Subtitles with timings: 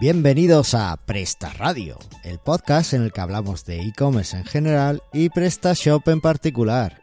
[0.00, 5.28] Bienvenidos a Presta Radio, el podcast en el que hablamos de e-commerce en general y
[5.28, 7.02] PrestaShop en particular.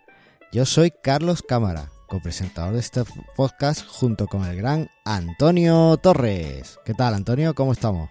[0.52, 3.04] Yo soy Carlos Cámara, copresentador de este
[3.36, 6.80] podcast junto con el gran Antonio Torres.
[6.86, 7.54] ¿Qué tal, Antonio?
[7.54, 8.10] ¿Cómo estamos?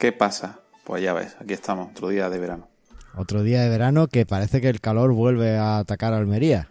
[0.00, 0.58] ¿Qué pasa?
[0.82, 2.68] Pues ya ves, aquí estamos, otro día de verano.
[3.14, 6.69] Otro día de verano que parece que el calor vuelve a atacar a Almería.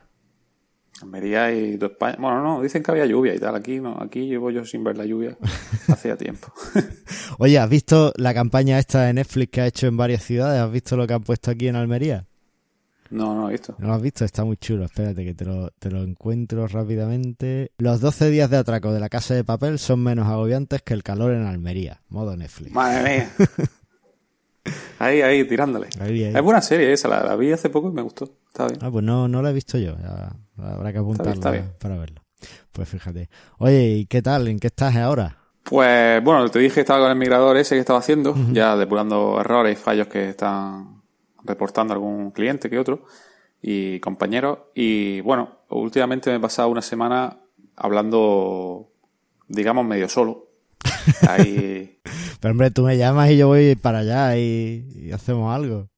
[1.01, 2.17] Almería y toda España.
[2.19, 3.55] Bueno, no, dicen que había lluvia y tal.
[3.55, 5.37] Aquí no, aquí llevo yo sin ver la lluvia
[5.87, 6.51] hacía tiempo.
[7.39, 10.61] Oye, ¿has visto la campaña esta de Netflix que ha hecho en varias ciudades?
[10.61, 12.25] ¿Has visto lo que han puesto aquí en Almería?
[13.11, 13.75] No, no lo he visto.
[13.79, 14.23] ¿No lo has visto?
[14.23, 14.85] Está muy chulo.
[14.85, 17.71] Espérate que te lo, te lo encuentro rápidamente.
[17.77, 21.01] Los 12 días de atraco de la casa de papel son menos agobiantes que el
[21.01, 22.01] calor en Almería.
[22.09, 22.71] Modo Netflix.
[22.71, 23.31] Madre mía.
[24.99, 25.87] Ahí, ahí, tirándole.
[25.99, 26.35] Ahí, ahí.
[26.35, 28.25] Es buena serie esa, la, la vi hace poco y me gustó.
[28.47, 28.79] Está bien.
[28.81, 29.95] Ah, pues no, no la he visto yo.
[29.97, 31.71] Ya habrá que apuntarla está bien.
[31.79, 32.21] para verlo.
[32.71, 33.29] Pues fíjate.
[33.57, 34.47] Oye, ¿y qué tal?
[34.47, 35.37] ¿En qué estás ahora?
[35.63, 39.39] Pues bueno, te dije que estaba con el migrador ese que estaba haciendo, ya depurando
[39.39, 41.01] errores y fallos que están
[41.43, 43.05] reportando algún cliente que otro
[43.61, 44.59] y compañeros.
[44.73, 47.37] Y bueno, últimamente me he pasado una semana
[47.75, 48.89] hablando,
[49.47, 50.47] digamos, medio solo.
[51.27, 51.99] Ahí,
[52.39, 55.89] Pero hombre, tú me llamas y yo voy para allá y, y hacemos algo.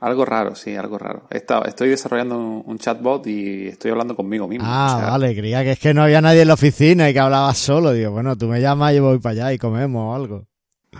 [0.00, 1.26] algo raro, sí, algo raro.
[1.30, 4.64] Estado- estoy desarrollando un, un chatbot y estoy hablando conmigo mismo.
[4.68, 7.12] Ah, O sea, vale, creía que es que no había nadie en la oficina y
[7.12, 7.92] que hablabas solo.
[7.92, 10.46] Digo, bueno, tú me llamas y yo voy para allá y comemos o algo.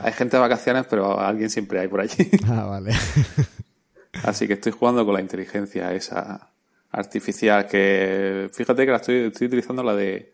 [0.01, 2.31] Hay gente de vacaciones, pero alguien siempre hay por allí.
[2.49, 2.93] Ah, vale.
[4.25, 6.51] Así que estoy jugando con la inteligencia esa
[6.91, 10.33] artificial que fíjate que la estoy, estoy utilizando la de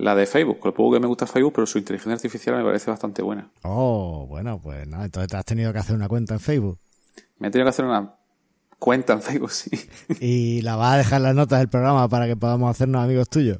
[0.00, 2.64] la de Facebook, con lo poco que me gusta Facebook, pero su inteligencia artificial me
[2.64, 3.50] parece bastante buena.
[3.62, 6.78] Oh, bueno, pues nada, entonces te has tenido que hacer una cuenta en Facebook.
[7.38, 8.14] Me he tenido que hacer una
[8.78, 9.70] cuenta en Facebook, sí.
[10.20, 13.28] Y la vas a dejar en las notas del programa para que podamos hacernos amigos
[13.28, 13.58] tuyos.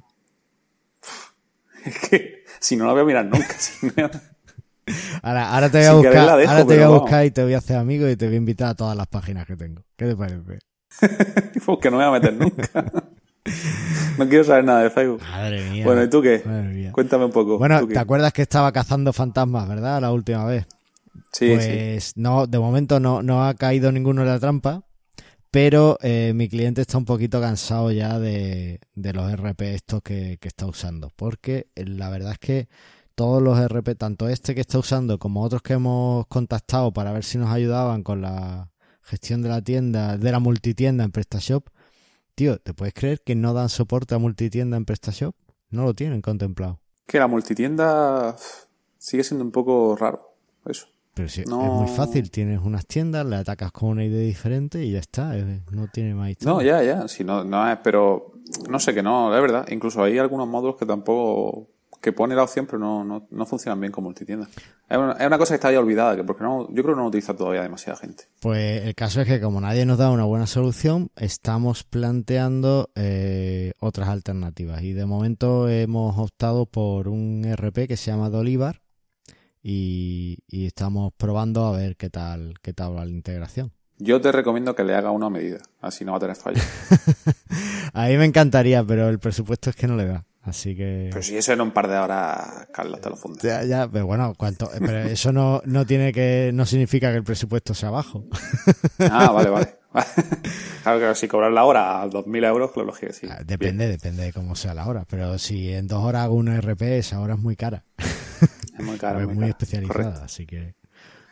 [1.84, 3.54] Es que si no la voy a mirar nunca.
[3.58, 4.10] si no-
[5.22, 7.00] Ahora, ahora te voy a buscar, dejo, ahora te voy a vamos.
[7.02, 9.06] buscar y te voy a hacer amigo y te voy a invitar a todas las
[9.06, 9.82] páginas que tengo.
[9.96, 10.58] ¿Qué te parece?
[11.64, 12.84] Porque no me voy a meter nunca.
[14.18, 15.22] No quiero saber nada de Facebook.
[15.22, 15.84] Madre mía.
[15.84, 16.42] Bueno, ¿y tú qué?
[16.44, 16.92] Madre mía.
[16.92, 17.58] Cuéntame un poco.
[17.58, 17.86] Bueno.
[17.86, 20.00] ¿te acuerdas que estaba cazando fantasmas, verdad?
[20.00, 20.66] La última vez.
[21.32, 21.54] Sí, sí.
[21.54, 24.82] pues no, de momento no, no ha caído ninguno en la trampa,
[25.50, 30.38] pero eh, mi cliente está un poquito cansado ya de, de los RP estos que,
[30.40, 32.68] que está usando, porque eh, la verdad es que
[33.14, 37.24] todos los RP, tanto este que está usando como otros que hemos contactado para ver
[37.24, 38.70] si nos ayudaban con la
[39.02, 41.68] gestión de la tienda, de la multitienda en PrestaShop,
[42.40, 45.34] tío, ¿te puedes creer que no dan soporte a multitienda en PrestaShop?
[45.68, 46.80] No lo tienen contemplado.
[47.06, 48.34] Que la multitienda
[48.96, 50.32] sigue siendo un poco raro.
[50.64, 50.86] Eso.
[51.12, 51.64] Pero No.
[51.66, 55.34] es muy fácil, tienes unas tiendas, le atacas con una idea diferente y ya está,
[55.70, 56.54] no tiene más historia.
[56.54, 57.08] No, ya, ya.
[57.08, 58.32] Si no, no es, pero
[58.70, 59.66] no sé que no, es verdad.
[59.70, 61.68] Incluso hay algunos módulos que tampoco,
[62.00, 64.48] que pone la opción, pero no, no, no funcionan bien con multitienda.
[64.88, 66.96] Es una, es una cosa que está ya olvidada, que porque no, yo creo que
[66.96, 68.24] no lo utiliza todavía demasiada gente.
[68.40, 73.72] Pues el caso es que como nadie nos da una buena solución, estamos planteando eh,
[73.80, 78.80] otras alternativas y de momento hemos optado por un RP que se llama Dolivar
[79.62, 83.72] y, y estamos probando a ver qué tal qué tal va la integración.
[84.02, 86.62] Yo te recomiendo que le haga una medida, así no va a tener fallo.
[87.92, 91.22] A mí me encantaría, pero el presupuesto es que no le da, así que pero
[91.22, 93.40] si eso en un par de horas, Carlos, te lo funde.
[93.42, 97.24] ya, ya, pero bueno, cuánto, pero eso no, no tiene que no significa que el
[97.24, 98.24] presupuesto sea bajo.
[99.10, 99.78] Ah, vale, vale.
[100.82, 103.26] Claro que si cobrar la hora a 2.000 euros, claro que sí.
[103.30, 105.04] Ah, Depende, depende de cómo sea la hora.
[105.08, 107.84] Pero si en dos horas hago un RP, esa hora es muy cara.
[107.98, 109.20] Es muy caro.
[109.28, 110.24] es muy especializada, Correcto.
[110.24, 110.74] así que.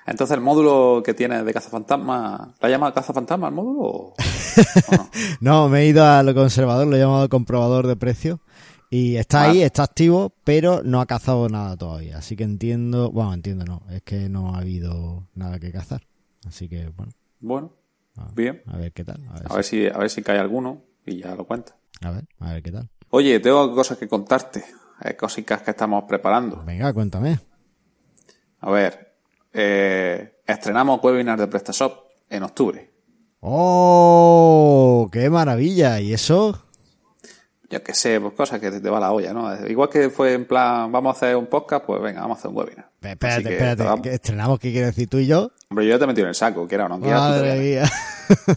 [0.07, 3.81] Entonces, el módulo que tiene de cazafantasma, ¿la llama cazafantasma el módulo?
[3.81, 4.15] O...
[4.93, 5.11] no?
[5.41, 8.39] No, me he ido a lo conservador, lo he llamado comprobador de precios.
[8.91, 9.51] Y está Ah.
[9.51, 12.19] ahí, está activo, pero no ha cazado nada todavía.
[12.19, 16.07] Así que entiendo, bueno, entiendo no, es que no ha habido nada que cazar.
[16.47, 17.73] Así que, bueno, Bueno,
[18.17, 18.63] a, bien.
[18.67, 19.21] a ver qué tal.
[19.29, 21.77] A ver, A ver si, a ver si cae alguno y ya lo cuenta.
[22.03, 22.89] a ver, a ver qué tal.
[23.11, 24.65] Oye, tengo cosas que contarte.
[25.05, 26.63] eh, cositas que estamos preparando.
[26.65, 27.39] Venga, cuéntame.
[28.61, 29.15] A ver,
[29.53, 31.93] eh, estrenamos webinar de PrestaShop
[32.29, 32.91] en octubre.
[33.41, 35.09] ¡Oh!
[35.13, 36.01] ¡Qué maravilla!
[36.01, 36.65] ¿Y eso?
[37.71, 39.67] Yo qué sé, pues cosas que te, va la olla, ¿no?
[39.67, 42.51] Igual que fue en plan, vamos a hacer un podcast, pues venga, vamos a hacer
[42.51, 42.89] un webinar.
[43.03, 43.83] Espérate, que, espérate.
[43.83, 44.01] vamos.
[44.03, 45.53] ¿qué estrenamos qué quiere decir tú y yo?
[45.69, 47.85] Hombre, yo ya te he metido en el saco, quiera o no quiera, Madre mía.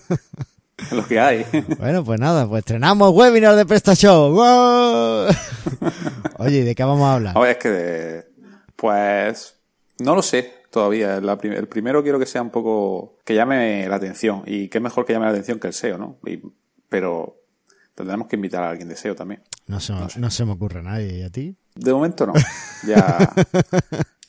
[0.91, 1.45] lo que hay.
[1.77, 4.31] Bueno, pues nada, pues estrenamos webinar de PrestaShop.
[4.33, 5.27] ¡Wow!
[6.37, 7.37] Oye, ¿y de qué vamos a hablar?
[7.37, 8.25] Ver, es que, de-
[8.77, 9.55] pues,
[9.99, 11.19] no lo sé todavía.
[11.37, 14.43] Prim- el primero quiero que sea un poco, que llame la atención.
[14.45, 16.17] Y qué mejor que llame la atención que el SEO, ¿no?
[16.25, 16.41] Y-
[16.89, 17.40] pero
[18.01, 19.41] tendremos que invitar a alguien de SEO también.
[19.67, 21.19] No se, me- no se me ocurre nadie.
[21.19, 21.55] ¿Y a ti?
[21.75, 22.33] De momento no.
[22.85, 23.31] Ya,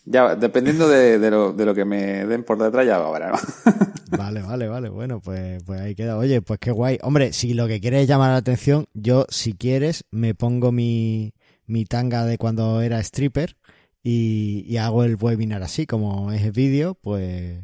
[0.04, 3.40] Ya, dependiendo de, lo, de lo que me den por detrás, ya va a
[4.16, 4.88] Vale, vale, vale.
[4.88, 6.18] Bueno, pues, pues ahí queda.
[6.18, 6.98] Oye, pues qué guay.
[7.02, 11.34] Hombre, si lo que quieres es llamar la atención, yo, si quieres, me pongo mi,
[11.66, 13.56] mi tanga de cuando era stripper
[14.02, 17.58] y, y hago el webinar así, como es el vídeo, pues...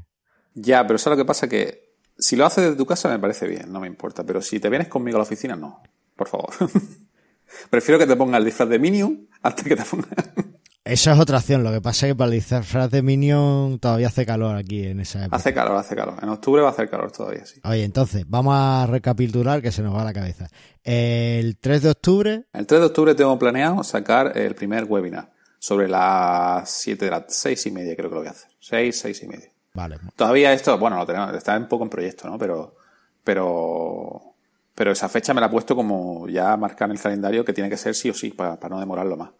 [0.54, 3.46] Ya, pero eso lo que pasa que si lo haces desde tu casa me parece
[3.46, 4.24] bien, no me importa.
[4.24, 5.82] Pero si te vienes conmigo a la oficina, no.
[6.18, 6.50] Por favor.
[7.70, 10.08] Prefiero que te ponga el disfraz de Minion antes que te ponga...
[10.84, 11.62] Esa es otra opción.
[11.62, 15.00] Lo que pasa es que para el disfraz de Minion todavía hace calor aquí en
[15.00, 15.36] esa época.
[15.36, 16.14] Hace calor, hace calor.
[16.22, 17.60] En octubre va a hacer calor todavía, sí.
[17.62, 20.48] Oye, entonces, vamos a recapitular que se nos va la cabeza.
[20.82, 22.44] El 3 de octubre.
[22.54, 27.24] El 3 de octubre tengo planeado sacar el primer webinar sobre las 7 de las
[27.28, 28.50] 6 y media, creo que lo voy a hacer.
[28.58, 29.52] 6, 6 y media.
[29.74, 29.98] Vale.
[30.16, 32.38] Todavía esto, bueno, lo tenemos, está un poco en proyecto, ¿no?
[32.38, 32.76] Pero,
[33.22, 34.36] pero,
[34.78, 37.68] pero esa fecha me la he puesto como ya marcar en el calendario que tiene
[37.68, 39.30] que ser sí o sí para no demorarlo más.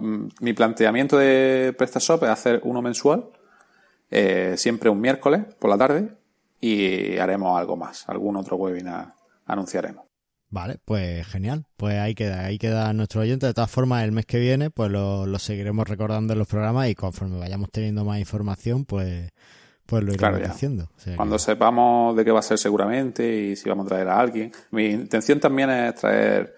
[0.00, 3.26] Mm, mi planteamiento de PrestaShop es hacer uno mensual,
[4.10, 6.16] eh, siempre un miércoles por la tarde,
[6.60, 9.14] y haremos algo más, algún otro webinar
[9.44, 10.04] anunciaremos.
[10.50, 11.66] Vale, pues genial.
[11.76, 13.46] Pues ahí queda, ahí queda nuestro oyente.
[13.46, 16.96] De todas formas, el mes que viene, pues lo, seguiremos recordando en los programas y
[16.96, 19.30] conforme vayamos teniendo más información, pues,
[19.86, 20.90] pues lo iremos haciendo.
[21.16, 24.52] Cuando sepamos de qué va a ser seguramente y si vamos a traer a alguien.
[24.72, 26.54] Mi intención también es traer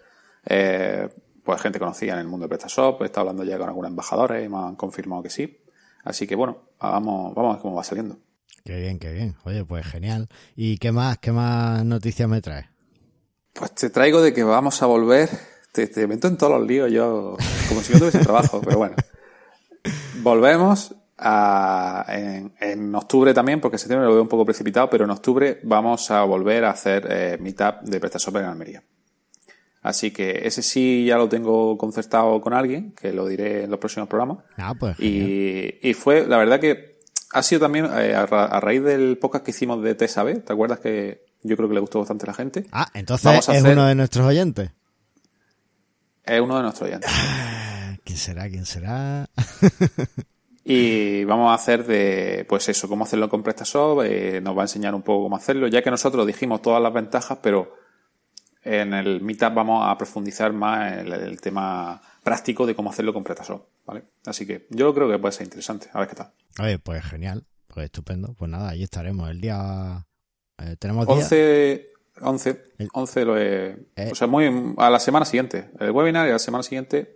[0.46, 1.08] eh,
[1.44, 4.44] pues gente conocida en el mundo de PrestaShop, he estado hablando ya con algunos embajadores
[4.44, 5.60] y me han confirmado que sí.
[6.04, 8.18] Así que bueno, vamos, vamos a ver cómo va saliendo.
[8.64, 9.34] Qué bien, qué bien.
[9.44, 10.28] Oye, pues genial.
[10.56, 12.66] ¿Y qué más, qué más noticias me traes?
[13.52, 15.28] Pues te traigo de que vamos a volver.
[15.72, 17.36] Te, meto en todos los líos yo,
[17.68, 18.96] como si no tuviese trabajo, pero bueno.
[20.22, 25.60] Volvemos a, en, octubre también, porque septiembre lo veo un poco precipitado, pero en octubre
[25.64, 28.82] vamos a volver a hacer eh, Meetup de PrestaShop en Almería.
[29.82, 33.78] Así que ese sí ya lo tengo concertado con alguien, que lo diré en los
[33.78, 34.38] próximos programas.
[34.56, 34.98] Ah, pues.
[35.00, 36.98] Y, fue, la verdad que
[37.32, 41.26] ha sido también eh, a, raíz del podcast que hicimos de TSAB, ¿te acuerdas que
[41.42, 42.66] yo creo que le gustó bastante a la gente?
[42.72, 44.70] Ah, entonces es uno de nuestros oyentes.
[46.24, 47.10] Es uno de nuestros oyentes.
[47.12, 48.48] Ah, ¿Quién será?
[48.48, 49.28] ¿Quién será?
[50.70, 54.64] y vamos a hacer de, pues eso, cómo hacerlo con PrestaShop, eh, nos va a
[54.64, 57.74] enseñar un poco cómo hacerlo, ya que nosotros dijimos todas las ventajas, pero
[58.62, 63.24] en el Meetup vamos a profundizar más en el, tema práctico de cómo hacerlo con
[63.24, 64.04] PrestaShop, ¿vale?
[64.26, 65.88] Así que yo creo que puede ser interesante.
[65.94, 66.32] A ver qué tal.
[66.60, 67.46] Oye, pues genial.
[67.66, 68.34] Pues estupendo.
[68.34, 69.30] Pues nada, ahí estaremos.
[69.30, 70.06] El día...
[70.58, 71.92] Eh, tenemos 11...
[72.20, 72.62] 11,
[72.92, 74.08] 11 lo he, eh.
[74.10, 75.70] o sea, muy a la semana siguiente.
[75.78, 77.14] El webinar y a la semana siguiente.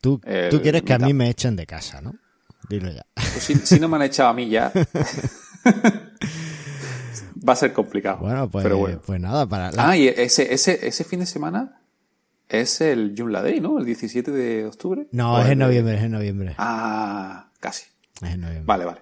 [0.00, 0.20] Tú,
[0.50, 2.12] tú quieres que a mí me echen de casa, ¿no?
[2.68, 3.06] Dilo ya.
[3.14, 4.72] Pues si, si no me han echado a mí ya.
[7.46, 8.18] va a ser complicado.
[8.18, 8.66] Bueno, pues,
[9.04, 9.70] pues nada, para...
[9.76, 11.82] Ah, y ese, ese, ese fin de semana
[12.48, 13.78] es el Joomla Day, ¿no?
[13.78, 15.08] El 17 de octubre.
[15.12, 16.54] No, es en noviembre, es en noviembre.
[16.58, 17.84] Ah, casi.
[18.20, 18.64] Es en noviembre.
[18.66, 19.00] Vale, vale.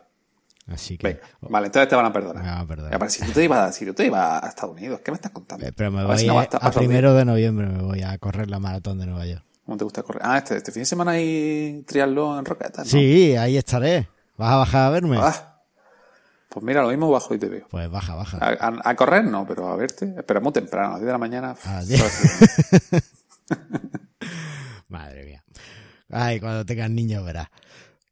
[0.68, 1.20] Así que...
[1.40, 2.44] Vale, entonces te van a perdonar.
[2.44, 3.10] Me van a perdonar.
[3.10, 5.66] si tú te ibas, si tú te ibas a Estados Unidos, ¿qué me estás contando?
[5.66, 8.98] Eh, pero me voy a, a, primero de noviembre me voy a correr la maratón
[8.98, 9.44] de Nueva York.
[9.70, 10.22] ¿Cómo te gusta correr?
[10.25, 12.90] Ah, este, este fin de semana hay triatlón en Roquetas, ¿no?
[12.90, 14.08] Sí, ahí estaré.
[14.37, 15.17] ¿Vas a bajar a verme?
[15.20, 15.61] Ah,
[16.49, 17.69] pues mira, lo mismo bajo y te veo.
[17.70, 18.37] Pues baja, baja.
[18.40, 20.12] A, correr no, pero a verte.
[20.17, 21.55] Espera muy temprano, a las 10 de la mañana.
[24.89, 25.44] Madre mía.
[26.10, 27.46] Ay, cuando tengas niños verás.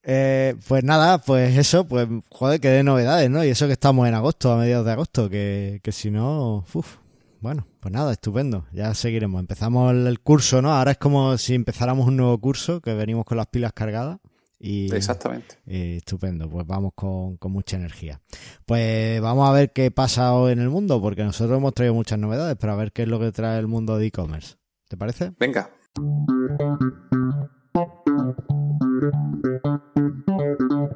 [0.04, 3.42] Eh, pues nada, pues eso, pues joder, que de novedades, ¿no?
[3.42, 6.98] Y eso que estamos en agosto, a mediados de agosto, que, que si no, uff,
[7.40, 9.40] bueno, pues nada, estupendo, ya seguiremos.
[9.40, 10.72] Empezamos el curso, ¿no?
[10.72, 14.18] Ahora es como si empezáramos un nuevo curso, que venimos con las pilas cargadas.
[14.60, 15.56] Y, Exactamente.
[15.66, 18.20] estupendo, pues vamos con, con, mucha energía.
[18.66, 22.18] Pues vamos a ver qué pasa hoy en el mundo, porque nosotros hemos traído muchas
[22.18, 24.56] novedades, para ver qué es lo que trae el mundo de e-commerce.
[24.88, 25.32] ¿Te parece?
[25.38, 25.70] Venga.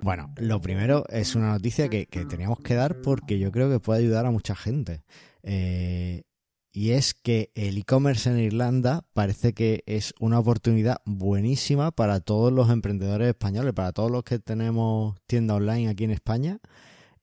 [0.03, 3.79] Bueno, lo primero es una noticia que, que, teníamos que dar porque yo creo que
[3.79, 5.05] puede ayudar a mucha gente.
[5.45, 6.25] Eh,
[6.73, 12.51] y es que el e-commerce en Irlanda parece que es una oportunidad buenísima para todos
[12.51, 16.61] los emprendedores españoles, para todos los que tenemos tienda online aquí en España.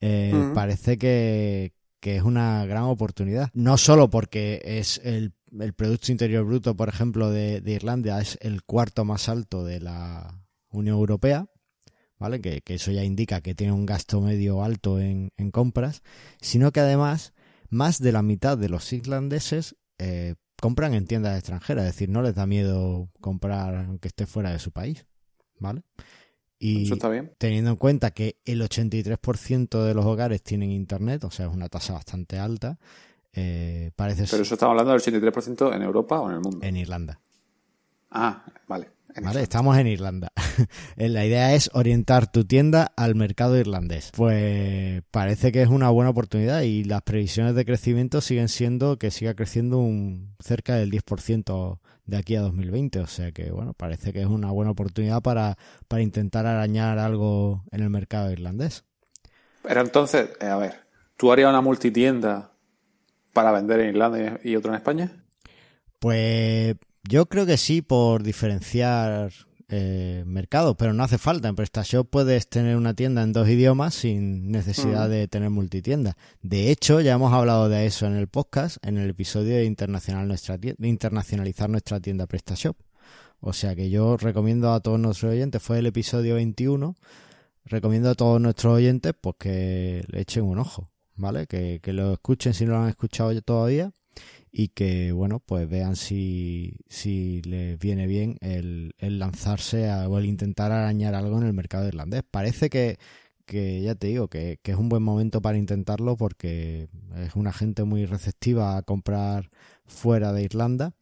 [0.01, 3.50] Eh, parece que, es una gran oportunidad.
[3.53, 5.34] No solo porque es el,
[5.75, 10.98] Producto Interior Bruto, por ejemplo, de, Irlanda es el cuarto más alto de la Unión
[10.98, 11.48] Europea,
[12.20, 12.39] ¿vale?
[12.39, 16.03] Que, eso ya indica que tiene un gasto medio alto en, en compras,
[16.39, 17.34] sino que además
[17.69, 22.21] más de la mitad de los islandeses eh, compran en tiendas extranjeras, es decir, no
[22.21, 25.05] les da miedo comprar aunque esté fuera de su país,
[25.59, 25.83] ¿vale?
[26.61, 26.91] Y
[27.38, 31.69] teniendo en cuenta que el 83% de los hogares tienen internet, o sea, es una
[31.69, 32.77] tasa bastante alta,
[33.31, 36.59] eh, parece Pero eso estamos hablando del 83% en Europa o en el mundo.
[36.61, 37.21] En Irlanda.
[38.12, 38.89] Ah, vale.
[39.22, 39.42] ¿Vale?
[39.42, 40.32] Estamos en Irlanda.
[40.96, 44.12] la idea es orientar tu tienda al mercado irlandés.
[44.16, 49.12] Pues parece que es una buena oportunidad y las previsiones de crecimiento siguen siendo que
[49.12, 53.00] siga creciendo un cerca del 10% de aquí a 2020.
[53.00, 57.63] O sea que, bueno, parece que es una buena oportunidad para, para intentar arañar algo
[57.72, 58.86] en el mercado irlandés.
[59.63, 60.86] Pero entonces, eh, a ver,
[61.18, 62.51] ¿tú harías una multitienda
[63.34, 65.12] para vender en Irlanda y otro en España?
[66.00, 66.75] Pues
[67.08, 69.32] yo creo que sí, por diferenciar
[69.72, 71.48] eh, mercados, pero no hace falta.
[71.48, 75.12] En PrestaShop puedes tener una tienda en dos idiomas sin necesidad mm.
[75.12, 76.18] de tener multitienda.
[76.41, 80.27] De hecho, ya hemos hablado de eso en el podcast, en el episodio de, internacional
[80.27, 82.77] nuestra de internacionalizar nuestra tienda PrestaShop.
[83.41, 86.96] O sea que yo recomiendo a todos nuestros oyentes, fue el episodio 21,
[87.65, 91.46] recomiendo a todos nuestros oyentes pues que le echen un ojo, ¿vale?
[91.46, 93.94] Que, que lo escuchen si no lo han escuchado todavía
[94.51, 100.72] y que, bueno, pues vean si, si les viene bien el, lanzarse o el intentar
[100.72, 102.24] arañar algo en el mercado irlandés.
[102.29, 102.98] Parece que,
[103.46, 107.53] que ya te digo, que, que, es un buen momento para intentarlo porque es una
[107.53, 109.50] gente muy receptiva a comprar
[109.86, 110.94] fuera de Irlanda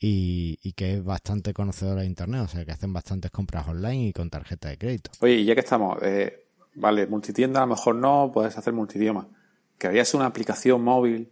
[0.00, 4.08] y, y, que es bastante conocedora de Internet, o sea, que hacen bastantes compras online
[4.08, 5.10] y con tarjeta de crédito.
[5.20, 9.28] Oye, ya que estamos, eh, vale, multitienda a lo mejor no, puedes hacer multidioma.
[9.76, 11.30] ¿Que habías una aplicación móvil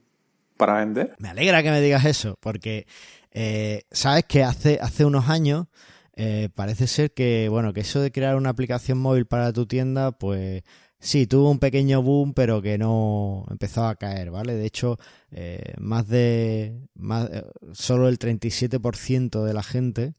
[0.56, 1.14] para vender.
[1.18, 2.86] Me alegra que me digas eso, porque
[3.30, 5.66] eh, sabes que hace, hace unos años
[6.14, 10.12] eh, parece ser que, bueno, que eso de crear una aplicación móvil para tu tienda,
[10.12, 10.62] pues
[10.98, 14.54] sí, tuvo un pequeño boom, pero que no empezó a caer, ¿vale?
[14.54, 14.96] De hecho,
[15.30, 17.28] eh, más de, más,
[17.72, 20.14] solo el 37% de la gente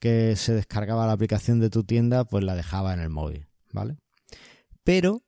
[0.00, 3.98] que se descargaba la aplicación de tu tienda, pues la dejaba en el móvil, ¿vale?
[4.82, 5.22] Pero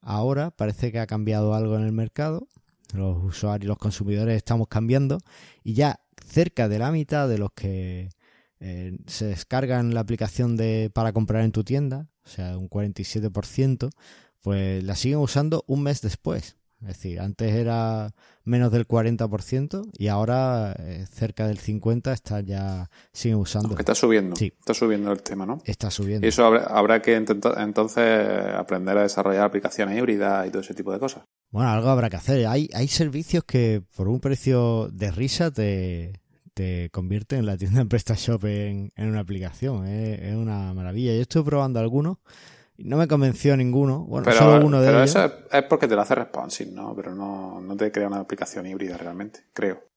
[0.00, 2.48] ahora parece que ha cambiado algo en el mercado
[2.92, 5.18] los usuarios, los consumidores estamos cambiando
[5.62, 8.10] y ya cerca de la mitad de los que
[8.60, 13.90] eh, se descargan la aplicación de para comprar en tu tienda, o sea, un 47%,
[14.42, 16.56] pues la siguen usando un mes después.
[16.80, 18.14] Es decir, antes era
[18.44, 23.76] menos del 40% y ahora eh, cerca del 50% está ya siguen usando.
[23.76, 24.36] está subiendo.
[24.36, 24.52] Sí.
[24.60, 25.60] Está subiendo el tema, ¿no?
[25.64, 26.24] Está subiendo.
[26.24, 30.92] Y eso habrá, habrá que entonces aprender a desarrollar aplicaciones híbridas y todo ese tipo
[30.92, 31.24] de cosas.
[31.50, 32.46] Bueno, algo habrá que hacer.
[32.46, 36.20] Hay, hay servicios que por un precio de risa te,
[36.58, 39.86] te convierten la tienda en PrestaShop en, en una aplicación.
[39.86, 41.14] Es, una maravilla.
[41.14, 42.18] Yo estoy probando algunos.
[42.76, 44.00] y No me convenció ninguno.
[44.00, 45.12] Bueno, solo uno de ellos.
[45.14, 46.94] Pero eso es, porque te lo hace responsive, ¿no?
[46.96, 49.88] Pero no, no te crea una aplicación híbrida realmente, creo.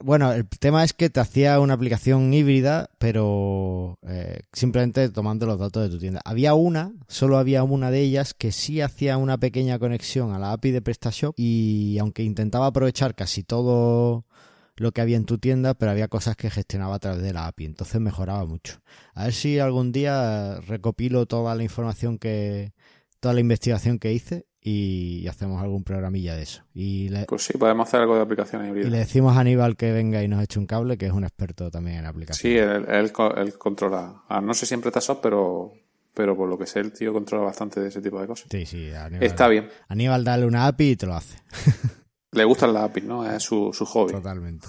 [0.00, 5.58] Bueno, el tema es que te hacía una aplicación híbrida, pero eh, simplemente tomando los
[5.58, 6.20] datos de tu tienda.
[6.24, 10.52] Había una, solo había una de ellas que sí hacía una pequeña conexión a la
[10.52, 14.26] API de PrestaShop y aunque intentaba aprovechar casi todo
[14.74, 17.46] lo que había en tu tienda, pero había cosas que gestionaba a través de la
[17.46, 18.80] API, entonces mejoraba mucho.
[19.14, 22.72] A ver si algún día recopilo toda la información que,
[23.20, 26.62] toda la investigación que hice y hacemos algún programilla de eso.
[26.74, 28.88] Y pues sí, podemos hacer algo de aplicaciones híbridas.
[28.88, 31.24] Y le decimos a Aníbal que venga y nos eche un cable, que es un
[31.24, 32.40] experto también en aplicaciones.
[32.40, 34.22] Sí, él, él, controla.
[34.28, 35.72] Ah, no sé siempre está soft, pero,
[36.12, 38.48] pero por lo que sé, el tío controla bastante de ese tipo de cosas.
[38.50, 38.92] Sí, sí.
[38.92, 39.68] Aníbal, Está bien.
[39.88, 41.38] Aníbal, dale una API y te lo hace.
[42.32, 43.30] le gustan las API, ¿no?
[43.30, 44.12] Es su, su hobby.
[44.12, 44.68] Totalmente.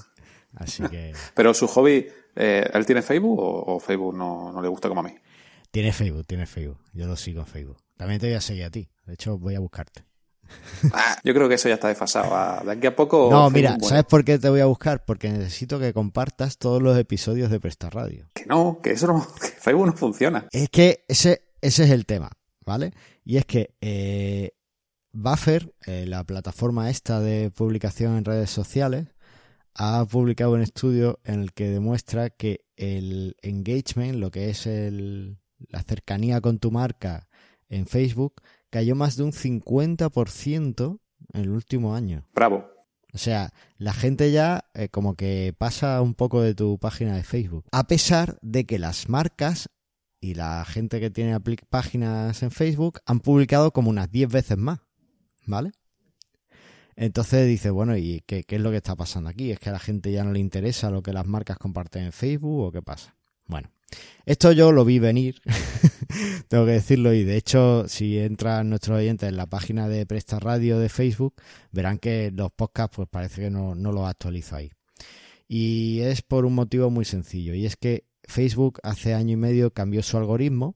[0.56, 1.12] Así que...
[1.36, 5.04] pero su hobby, eh, ¿él tiene Facebook o, Facebook no, no le gusta como a
[5.04, 5.16] mí?
[5.70, 6.80] Tiene Facebook, tiene Facebook.
[6.94, 7.78] Yo lo sigo en Facebook.
[7.98, 8.90] También te voy a seguir a ti.
[9.12, 10.06] De hecho, voy a buscarte.
[10.94, 12.34] Ah, yo creo que eso ya está desfasado.
[12.34, 13.28] Ah, de aquí a poco.
[13.30, 15.04] No, mira, ¿sabes por qué te voy a buscar?
[15.04, 18.30] Porque necesito que compartas todos los episodios de Presta Radio.
[18.34, 19.28] Que no, que eso no.
[19.42, 20.48] Que Facebook no funciona.
[20.54, 22.32] Es que ese, ese es el tema,
[22.66, 22.94] ¿vale?
[23.26, 24.52] Y es que eh,
[25.12, 29.08] Buffer, eh, la plataforma esta de publicación en redes sociales,
[29.76, 35.38] ha publicado un estudio en el que demuestra que el engagement, lo que es el,
[35.68, 37.28] la cercanía con tu marca
[37.68, 38.42] en Facebook,
[38.72, 41.00] cayó más de un 50%
[41.34, 42.26] en el último año.
[42.34, 42.68] Bravo.
[43.14, 47.24] O sea, la gente ya eh, como que pasa un poco de tu página de
[47.24, 47.66] Facebook.
[47.72, 49.70] A pesar de que las marcas
[50.22, 51.38] y la gente que tiene
[51.70, 54.80] páginas en Facebook han publicado como unas 10 veces más.
[55.46, 55.72] ¿Vale?
[56.96, 59.52] Entonces dice, bueno, ¿y qué, qué, es lo que está pasando aquí?
[59.52, 62.12] ¿Es que a la gente ya no le interesa lo que las marcas comparten en
[62.12, 63.16] Facebook o qué pasa?
[63.48, 63.72] Bueno,
[64.26, 65.42] esto yo lo vi venir,
[66.48, 70.40] tengo que decirlo, y de hecho, si entran nuestros oyentes en la página de Presta
[70.40, 71.36] Radio de Facebook,
[71.72, 74.72] verán que los podcasts, pues parece que no, no los actualizo ahí.
[75.48, 79.72] Y es por un motivo muy sencillo, y es que Facebook hace año y medio
[79.74, 80.76] cambió su algoritmo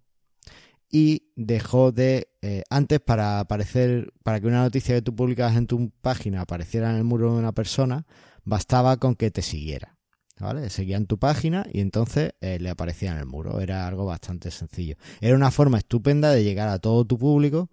[0.92, 5.68] y dejó de eh, antes para aparecer para que una noticia que tú publicabas en
[5.68, 8.06] tu página apareciera en el muro de una persona
[8.44, 9.95] bastaba con que te siguiera
[10.40, 10.70] ¿vale?
[10.70, 13.60] Seguían tu página y entonces eh, le aparecía en el muro.
[13.60, 14.96] Era algo bastante sencillo.
[15.22, 17.70] Era una forma estupenda de llegar a todo tu público.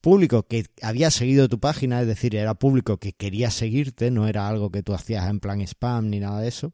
[0.00, 4.46] Público que había seguido tu página, es decir, era público que quería seguirte, no era
[4.48, 6.70] algo que tú hacías en plan spam ni nada de eso.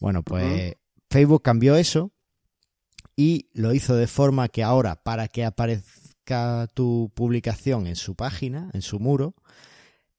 [0.00, 0.74] Bueno, pues
[1.10, 2.12] Facebook cambió eso
[3.16, 8.70] y lo hizo de forma que ahora, para que aparezca tu publicación en su página,
[8.72, 9.34] en su muro,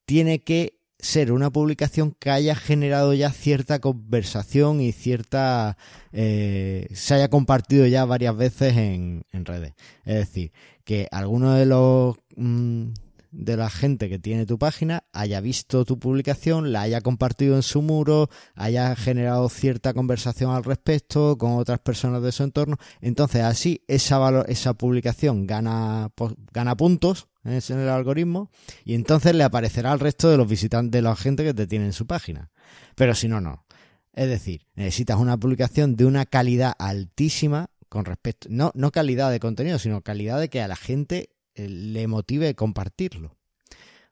[0.04, 5.76] tiene que ser una publicación que haya generado ya cierta conversación y cierta
[6.12, 9.74] eh, se haya compartido ya varias veces en, redes.
[10.04, 10.52] Es decir,
[10.84, 12.88] que alguno de los mm,
[13.32, 17.62] de la gente que tiene tu página haya visto tu publicación, la haya compartido en
[17.62, 22.76] su muro, haya generado cierta conversación al respecto con otras personas de su entorno.
[23.00, 26.10] Entonces, así esa, esa publicación gana,
[26.52, 28.50] gana puntos en el algoritmo
[28.84, 31.86] y entonces le aparecerá al resto de los visitantes, de la gente que te tiene
[31.86, 32.50] en su página.
[32.94, 33.64] Pero si no, no.
[34.12, 39.40] Es decir, necesitas una publicación de una calidad altísima con respecto, no, no calidad de
[39.40, 43.36] contenido, sino calidad de que a la gente eh, le motive compartirlo.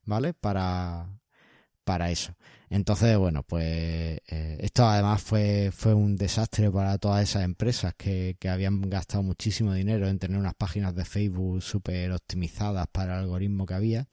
[0.04, 0.32] ¿Vale?
[0.32, 1.20] Para,
[1.84, 2.34] para eso.
[2.70, 8.36] Entonces, bueno, pues eh, esto además fue, fue un desastre para todas esas empresas que,
[8.38, 13.20] que habían gastado muchísimo dinero en tener unas páginas de Facebook súper optimizadas para el
[13.24, 14.06] algoritmo que había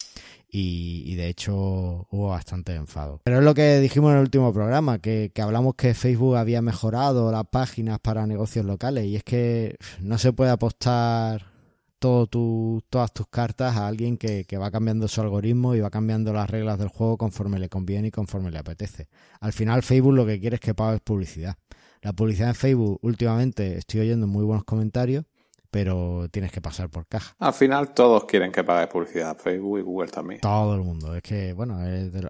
[0.49, 3.21] y, y, de hecho hubo bastante enfado.
[3.25, 6.61] Pero es lo que dijimos en el último programa, que, que hablamos que Facebook había
[6.61, 11.54] mejorado las páginas para negocios locales y es que no se puede apostar
[11.99, 16.77] todas tus cartas a alguien que, va cambiando su algoritmo y va cambiando las reglas
[16.79, 19.07] del juego conforme le conviene y conforme le apetece.
[19.39, 21.55] Al final Facebook lo que quiere es que pagues publicidad.
[22.01, 25.25] La publicidad en Facebook últimamente estoy oyendo muy buenos comentarios,
[25.71, 27.35] pero tienes que pasar por caja.
[27.39, 30.41] Al final todos quieren que pagues publicidad, Facebook y Google también.
[30.41, 31.15] Todo el mundo.
[31.15, 31.79] Es que, bueno,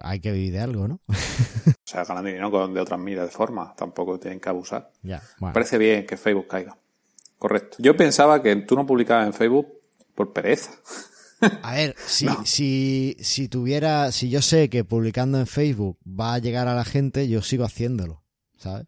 [0.02, 1.00] hay que vivir de algo, ¿no?
[1.08, 3.76] o sea, ganan dinero de otras miles de formas.
[3.76, 4.90] Tampoco tienen que abusar.
[5.02, 6.76] Ya, Parece bien que Facebook caiga.
[7.38, 7.76] Correcto.
[7.80, 9.68] Yo pensaba que tú no publicabas en Facebook
[10.14, 10.70] por pereza.
[11.62, 16.38] A ver, si, si, si tuviera, si yo sé que publicando en Facebook va a
[16.38, 18.22] llegar a la gente, yo sigo haciéndolo,
[18.56, 18.86] ¿sabes?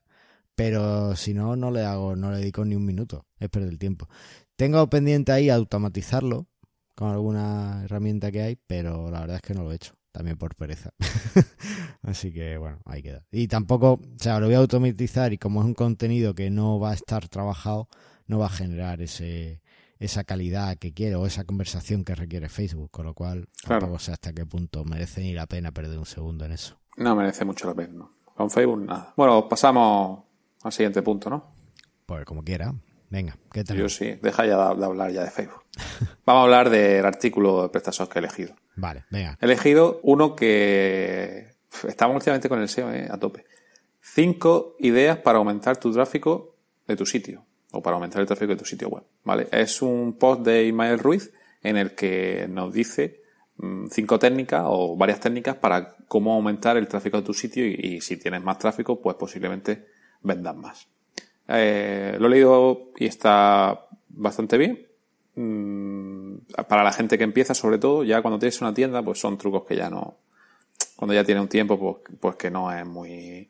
[0.55, 3.79] Pero si no, no le hago, no le dedico ni un minuto, es perder el
[3.79, 4.09] tiempo.
[4.57, 6.49] Tengo pendiente ahí automatizarlo
[6.97, 10.37] con alguna herramienta que hay, pero la verdad es que no lo he hecho, también
[10.37, 10.91] por pereza.
[12.03, 13.23] Así que bueno, ahí queda.
[13.31, 16.81] Y tampoco, o sea, lo voy a automatizar y como es un contenido que no
[16.81, 17.89] va a estar trabajado,
[18.29, 19.61] no va a generar ese,
[19.99, 24.13] esa calidad que quiere o esa conversación que requiere Facebook, con lo cual tampoco sé
[24.13, 26.79] hasta qué punto merece ni la pena perder un segundo en eso.
[26.97, 29.13] No merece mucho la pena, Con Facebook nada.
[29.17, 30.25] Bueno, pasamos
[30.63, 31.53] al siguiente punto, ¿no?
[32.07, 32.75] Pues como quiera.
[33.11, 33.79] Venga, ¿qué tal?
[33.79, 35.65] Yo sí, deja ya de, hablar ya de Facebook.
[36.27, 38.55] Vamos a hablar del artículo de PrestaShop que he elegido.
[38.77, 39.39] Vale, venga.
[39.41, 41.55] He elegido uno que
[41.89, 43.47] estamos últimamente con el SEO eh, a tope.
[44.03, 46.55] Cinco ideas para aumentar tu tráfico
[46.87, 49.05] de tu sitio o para aumentar el tráfico de tu sitio web.
[49.25, 49.49] ¿vale?
[49.53, 53.23] Es un post de Ismael Ruiz en el que nos dice
[53.57, 58.01] mm, cinco técnicas o varias técnicas para cómo aumentar el tráfico de tu sitio y,
[58.01, 59.87] si tienes más tráfico, pues posiblemente
[60.23, 60.89] vendas más.
[61.49, 64.87] Eh, lo he leído y está bastante bien.
[65.35, 69.39] Mm, para la gente que empieza, sobre todo, ya cuando tienes una tienda, pues son
[69.39, 70.17] trucos que ya no,
[70.97, 73.49] cuando ya tiene un tiempo, pues, pues que no es muy,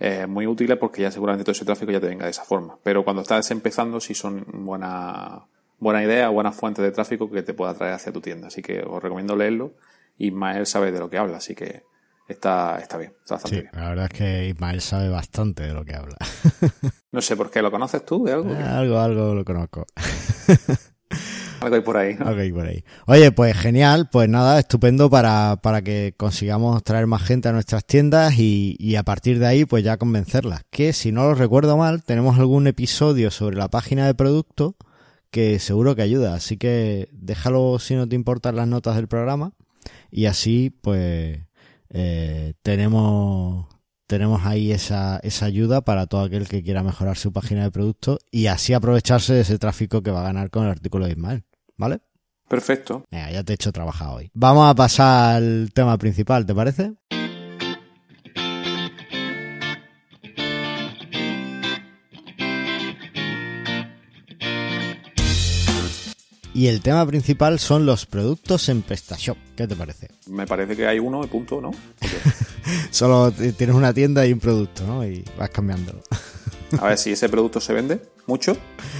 [0.00, 2.78] eh, muy útiles porque ya seguramente todo ese tráfico ya te venga de esa forma.
[2.82, 5.46] Pero cuando estás empezando, sí son buena,
[5.78, 8.48] buena idea, buena fuente de tráfico que te pueda traer hacia tu tienda.
[8.48, 9.74] Así que os recomiendo leerlo.
[10.18, 11.82] Ismael sabe de lo que habla, así que
[12.28, 13.14] está, está bien.
[13.20, 16.16] Está sí, la verdad es que Ismael sabe bastante de lo que habla.
[17.12, 18.52] no sé por qué, ¿lo conoces tú de algo?
[18.52, 19.86] Eh, algo, algo lo conozco.
[21.60, 22.16] Algo por ahí.
[22.16, 22.84] por ahí.
[23.06, 27.84] Oye, pues genial, pues nada, estupendo para, para que consigamos traer más gente a nuestras
[27.84, 30.62] tiendas y, y, a partir de ahí pues ya convencerlas.
[30.70, 34.76] Que si no lo recuerdo mal, tenemos algún episodio sobre la página de producto
[35.30, 36.34] que seguro que ayuda.
[36.34, 39.52] Así que déjalo si no te importan las notas del programa
[40.10, 41.40] y así pues
[41.90, 43.66] eh, tenemos
[44.06, 48.18] tenemos ahí esa, esa ayuda para todo aquel que quiera mejorar su página de producto
[48.30, 51.44] y así aprovecharse de ese tráfico que va a ganar con el artículo de Ismael.
[51.78, 52.00] ¿Vale?
[52.48, 53.04] Perfecto.
[53.10, 54.30] ya te he hecho trabajar hoy.
[54.34, 56.94] Vamos a pasar al tema principal, ¿te parece?
[66.58, 69.38] Y el tema principal son los productos en PrestaShop.
[69.54, 70.08] ¿Qué te parece?
[70.26, 71.70] Me parece que hay uno y punto, ¿no?
[72.90, 75.06] Solo tienes una tienda y un producto, ¿no?
[75.06, 76.00] Y vas cambiándolo.
[76.80, 78.56] A ver si ese producto se vende mucho,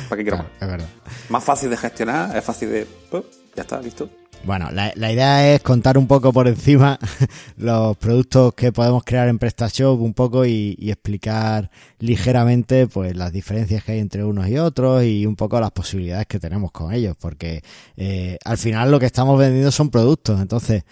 [0.09, 0.87] ¿para qué quiero Es verdad.
[1.31, 2.87] Más fácil de gestionar, es fácil de.
[3.11, 3.25] Pues,
[3.57, 4.09] ya está, listo.
[4.45, 6.99] Bueno, la, idea es contar un poco por encima
[7.59, 13.85] los productos que podemos crear en PrestaShop un poco y, explicar ligeramente pues las diferencias
[13.85, 17.17] que hay entre unos y otros y un poco las posibilidades que tenemos con ellos,
[17.21, 17.63] porque
[17.97, 20.85] eh, al final lo que estamos vendiendo son productos, entonces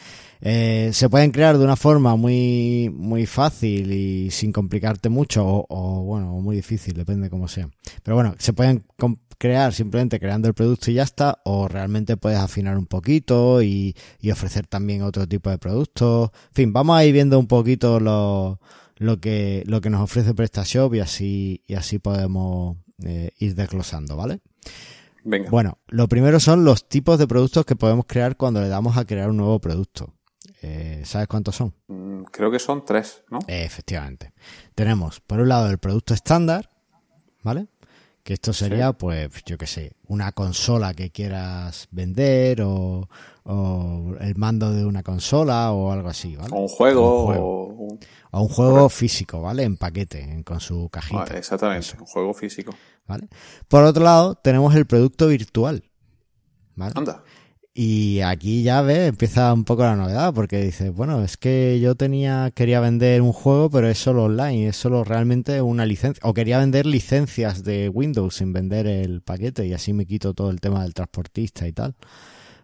[0.42, 5.66] eh, se pueden crear de una forma muy muy fácil y sin complicarte mucho o,
[5.68, 7.70] o bueno, muy difícil, depende cómo sea.
[8.02, 8.84] Pero bueno, se pueden
[9.38, 13.94] crear simplemente creando el producto y ya está, o realmente puedes afinar un poquito y,
[14.30, 16.30] ofrecer también otro tipo de productos.
[16.48, 18.60] En fin, vamos a ir viendo un poquito lo,
[18.96, 24.16] lo que, lo que nos ofrece PrestaShop y así, y así podemos eh, ir desglosando,
[24.16, 24.40] ¿vale?
[25.24, 25.50] Venga.
[25.50, 29.04] Bueno, lo primero son los tipos de productos que podemos crear cuando le damos a
[29.04, 30.12] crear un nuevo producto.
[30.62, 31.74] Eh, ¿Sabes cuántos son?
[31.88, 33.40] Mm, creo que son tres, ¿no?
[33.48, 34.32] efectivamente.
[34.74, 36.70] Tenemos, por un lado, el producto estándar,
[37.42, 37.66] ¿vale?
[38.26, 43.08] Que esto sería, pues, yo qué sé, una consola que quieras vender o,
[44.18, 46.50] el mando de una consola o algo así, ¿vale?
[46.52, 47.98] O un juego.
[48.32, 49.62] O un juego, físico, ¿vale?
[49.62, 51.38] En paquete, con su cajita.
[51.38, 52.74] exactamente, un juego físico.
[53.06, 53.28] ¿Vale?
[53.68, 55.84] Por otro lado, tenemos el producto virtual.
[56.74, 56.94] ¿Vale?
[56.96, 57.22] Anda.
[57.78, 61.94] Y aquí ya ves, empieza un poco la novedad, porque dices, bueno, es que yo
[61.94, 66.32] tenía, quería vender un juego, pero es solo online, es solo realmente una licencia, o
[66.32, 70.58] quería vender licencias de Windows sin vender el paquete, y así me quito todo el
[70.58, 71.94] tema del transportista y tal.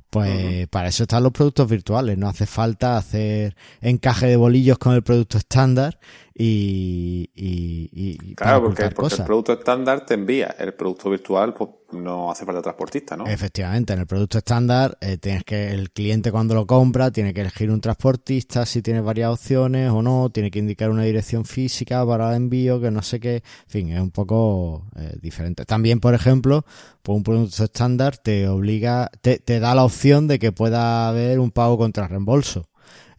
[0.09, 4.95] Pues para eso están los productos virtuales, no hace falta hacer encaje de bolillos con
[4.95, 5.99] el producto estándar
[6.35, 12.31] y, y, claro, porque, porque el producto estándar te envía, el producto virtual pues no
[12.31, 13.27] hace falta transportista, ¿no?
[13.27, 17.43] Efectivamente, en el producto estándar eh, tienes que el cliente cuando lo compra tiene que
[17.43, 22.05] elegir un transportista, si tiene varias opciones o no, tiene que indicar una dirección física
[22.07, 25.67] para el envío, que no sé qué, en fin, es un poco eh, diferente.
[25.67, 26.65] También, por ejemplo,
[27.03, 31.41] pues un producto estándar te obliga, te, te da la opción de que pueda haber
[31.41, 32.72] un pago contra reembolso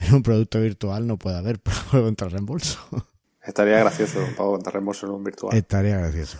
[0.07, 2.79] en un producto virtual no puede haber pago contra reembolso.
[3.45, 5.55] Estaría gracioso un pago contra reembolso en un virtual.
[5.55, 6.37] Estaría gracioso.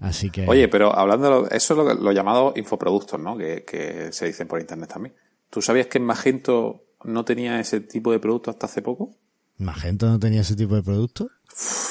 [0.00, 0.46] Así que.
[0.48, 3.36] Oye, pero hablando de eso es lo, llamado infoproductos, ¿no?
[3.36, 5.14] Que, se dicen por internet también.
[5.48, 9.16] ¿Tú sabías que Magento no tenía ese tipo de producto hasta hace poco?
[9.58, 11.30] ¿Magento no tenía ese tipo de producto?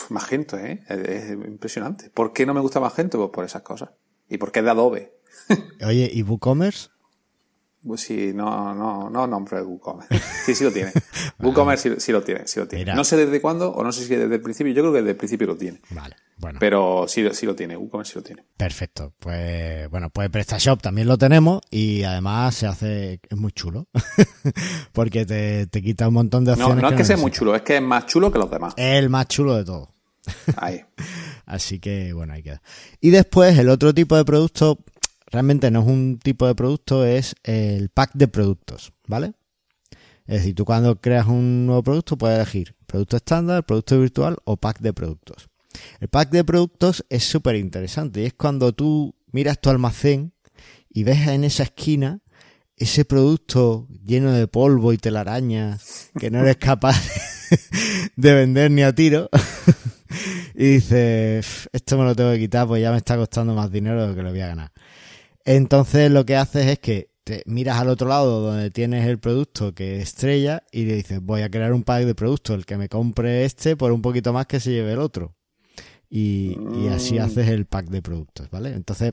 [0.10, 0.84] Magento, ¿eh?
[0.88, 2.10] Es, impresionante.
[2.10, 3.18] ¿Por qué no me gusta Magento?
[3.18, 3.90] Pues por esas cosas.
[4.30, 5.20] ¿Y por qué es de Adobe?
[5.86, 6.90] Oye, ¿y WooCommerce?
[7.86, 10.20] Pues sí, no, no, no nombre de WooCommerce.
[10.46, 10.92] Sí, sí lo tiene.
[11.40, 12.94] WooCommerce sí, lo tiene, sí lo tiene.
[12.94, 15.12] No sé desde cuándo, o no sé si desde el principio, yo creo que desde
[15.12, 15.80] el principio lo tiene.
[15.92, 16.60] Vale, bueno.
[16.60, 18.44] Pero sí, sí lo tiene, WooCommerce sí lo tiene.
[18.58, 19.14] Perfecto.
[19.20, 23.88] Pues, bueno, pues PrestaShop también lo tenemos y además se hace, es muy chulo.
[24.92, 26.76] Porque te, te, quita un montón de opciones.
[26.76, 28.74] No, no es que, sea muy chulo, es que es más chulo que los demás.
[28.76, 29.94] Es el más chulo de todo.
[30.58, 30.84] Ahí.
[31.46, 32.62] Así que, bueno, ahí queda.
[33.02, 34.78] Y después, el otro tipo de producto,
[35.32, 39.34] realmente no es un tipo de producto, es el pack de productos, ¿vale?
[40.26, 44.58] Es decir, tú cuando creas un nuevo producto puedes elegir producto estándar, producto virtual o
[44.58, 45.50] pack de productos.
[46.00, 50.34] El pack de productos es súper interesante y es cuando tú miras tu almacén
[50.90, 52.22] y ves en esa esquina
[52.76, 55.78] ese producto lleno de polvo y telaraña
[56.18, 56.96] que no eres capaz
[58.16, 59.30] de vender ni a tiro
[60.56, 64.02] y dices, esto me lo tengo que quitar pues ya me está costando más dinero
[64.02, 64.72] de lo que lo voy a ganar.
[65.46, 69.74] Entonces lo que haces es que te miras al otro lado donde tienes el producto
[69.74, 72.90] que estrella y le dices, voy a crear un pack de productos, el que me
[72.90, 75.36] compre este por un poquito más que se lleve el otro.
[76.10, 76.58] Y,
[76.92, 77.22] así mm.
[77.22, 78.74] haces el pack de productos, ¿vale?
[78.74, 79.12] Entonces,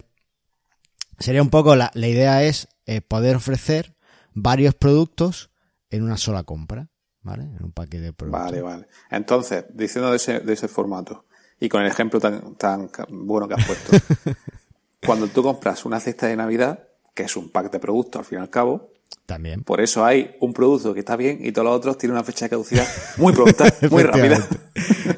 [1.19, 3.95] sería un poco, la, la idea es eh, poder ofrecer
[4.33, 5.51] varios productos
[5.91, 6.89] en una sola compra,
[7.23, 7.45] ¿vale?
[7.45, 8.43] En un paquete de productos.
[8.43, 8.87] Vale, vale.
[9.11, 11.27] Entonces, diciendo de ese, de ese formato
[11.59, 13.93] y con el ejemplo tan, tan bueno que has puesto,
[15.05, 18.39] cuando tú compras una cesta de Navidad, que es un pack de productos al fin
[18.39, 18.91] y al cabo,
[19.27, 19.65] también.
[19.65, 22.45] Por eso hay un producto que está bien y todos los otros tienen una fecha
[22.45, 24.39] de caducidad muy pronta, muy rápida.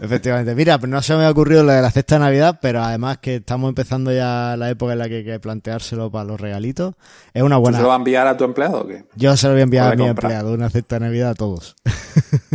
[0.00, 0.54] Efectivamente.
[0.54, 3.36] Mira, no se me ha ocurrido lo de la cesta de Navidad, pero además que
[3.36, 6.94] estamos empezando ya la época en la que hay que planteárselo para los regalitos.
[7.34, 7.78] Es una buena.
[7.78, 9.04] ¿Tú se lo vas a enviar a tu empleado o qué?
[9.14, 11.76] Yo se lo voy a enviar a mi empleado, una cesta de Navidad a todos.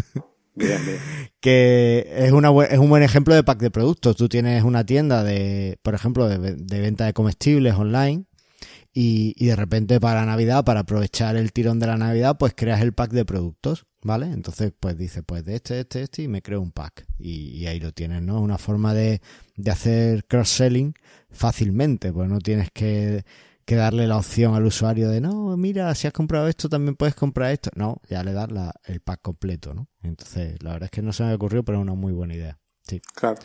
[1.40, 4.16] Que es, una, es un buen ejemplo de pack de productos.
[4.16, 8.26] Tú tienes una tienda de, por ejemplo, de, venta de comestibles online
[8.94, 12.82] y, y, de repente para Navidad, para aprovechar el tirón de la Navidad, pues creas
[12.82, 14.28] el pack de productos, ¿vale?
[14.28, 17.06] Entonces, pues dice, pues de este, este, este y me creo un pack.
[17.18, 18.40] Y, ahí lo tienes, ¿no?
[18.40, 19.22] Una forma de,
[19.56, 20.94] de hacer cross-selling
[21.32, 23.26] fácilmente, pues no tienes que
[23.66, 27.16] que darle la opción al usuario de no, mira, si has comprado esto también puedes
[27.16, 27.70] comprar esto.
[27.76, 29.88] No, ya le das la, el pack completo, ¿no?
[30.02, 32.58] Entonces, la verdad es que no se me ocurrió, pero es una muy buena idea.
[32.84, 33.02] Sí.
[33.16, 33.38] Claro.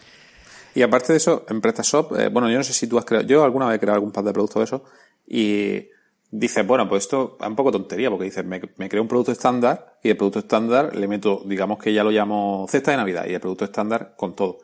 [0.74, 3.26] Y aparte de eso, en PrestaShop, eh, bueno, yo no sé si tú has creado,
[3.26, 4.84] yo alguna vez he creado algún pack de productos de eso,
[5.26, 5.88] y
[6.30, 9.32] dices, bueno, pues esto es un poco tontería, porque dices, me, me creo un producto
[9.32, 13.26] estándar y el producto estándar le meto, digamos que ya lo llamo cesta de Navidad
[13.26, 14.58] y el producto estándar con todo.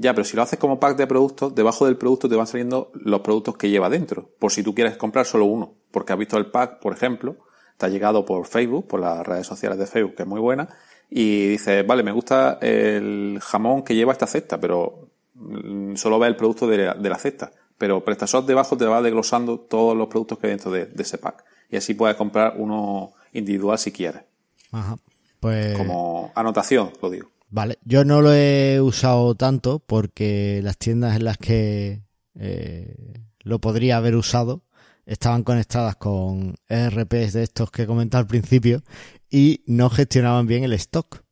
[0.00, 2.92] Ya, pero si lo haces como pack de productos, debajo del producto te van saliendo
[2.94, 6.38] los productos que lleva dentro, por si tú quieres comprar solo uno, porque has visto
[6.38, 7.36] el pack, por ejemplo,
[7.76, 10.68] te ha llegado por Facebook, por las redes sociales de Facebook, que es muy buena,
[11.10, 16.28] y dices, vale, me gusta el jamón que lleva esta cesta, pero mm, solo ve
[16.28, 17.50] el producto de la, cesta.
[17.76, 21.44] Pero PrestaShop debajo te va desglosando todos los productos que hay dentro de, ese pack.
[21.70, 24.22] Y así puedes comprar uno individual si quieres.
[24.70, 24.96] Ajá.
[25.40, 25.76] Pues...
[25.76, 27.30] Como anotación, lo digo.
[27.50, 32.02] Vale, yo no lo he usado tanto porque las tiendas en las que
[32.38, 32.94] eh,
[33.40, 34.64] lo podría haber usado
[35.06, 38.82] estaban conectadas con ERPs de estos que he comentado al principio
[39.30, 41.24] y no gestionaban bien el stock.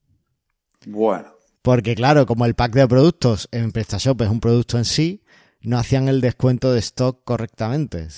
[0.87, 1.29] Bueno.
[1.61, 5.23] Porque claro, como el pack de productos en PrestaShop es un producto en sí,
[5.61, 8.09] no hacían el descuento de stock correctamente.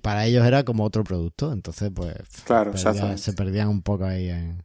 [0.00, 1.52] para ellos era como otro producto.
[1.52, 4.62] Entonces, pues claro, se perdían un poco ahí en,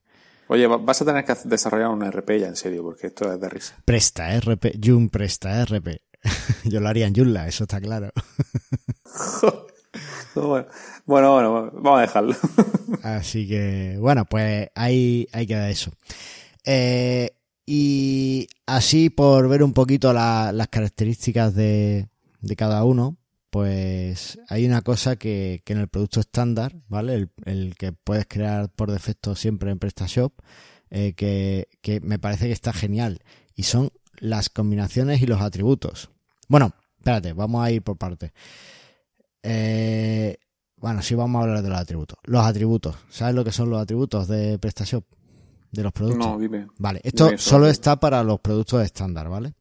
[0.52, 3.48] Oye, vas a tener que desarrollar un RP ya en serio, porque esto es de
[3.48, 3.74] risa.
[3.86, 6.02] Presta RP, Joom presta RP.
[6.66, 8.12] Yo lo haría en Joomla, eso está claro.
[10.36, 10.66] bueno,
[11.06, 12.36] bueno, vamos a dejarlo.
[13.02, 15.94] Así que, bueno, pues ahí, ahí queda eso.
[16.66, 17.32] Eh,
[17.66, 22.10] y así por ver un poquito las características de,
[22.42, 23.16] de cada uno,
[23.52, 27.30] pues hay una cosa que, en el producto estándar, ¿vale?
[27.46, 30.34] El, que puedes crear por defecto siempre en PrestaShop,
[30.90, 33.20] eh, que, me parece que está genial.
[33.54, 36.12] Y son las combinaciones y los atributos.
[36.48, 38.32] Bueno, espérate, vamos a ir por partes.
[39.44, 40.38] Eh,
[40.78, 42.20] bueno, sí vamos a hablar de los atributos.
[42.24, 42.96] Los atributos.
[43.10, 45.04] ¿Sabes lo que son los atributos de PrestaShop?
[45.72, 46.26] De los productos.
[46.26, 46.68] No, dime.
[46.78, 49.54] Vale, esto solo está para los productos estándar, ¿vale?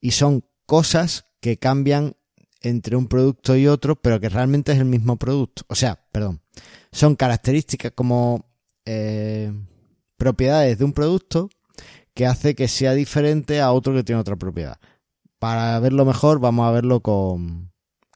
[0.00, 2.14] Y son cosas que cambian
[2.62, 5.64] entre un producto y otro, pero que realmente es el mismo producto.
[5.68, 6.40] O sea, perdón,
[6.90, 8.46] son características como
[8.84, 9.52] eh,
[10.16, 11.50] propiedades de un producto
[12.14, 14.78] que hace que sea diferente a otro que tiene otra propiedad.
[15.38, 17.72] Para verlo mejor, vamos a verlo con,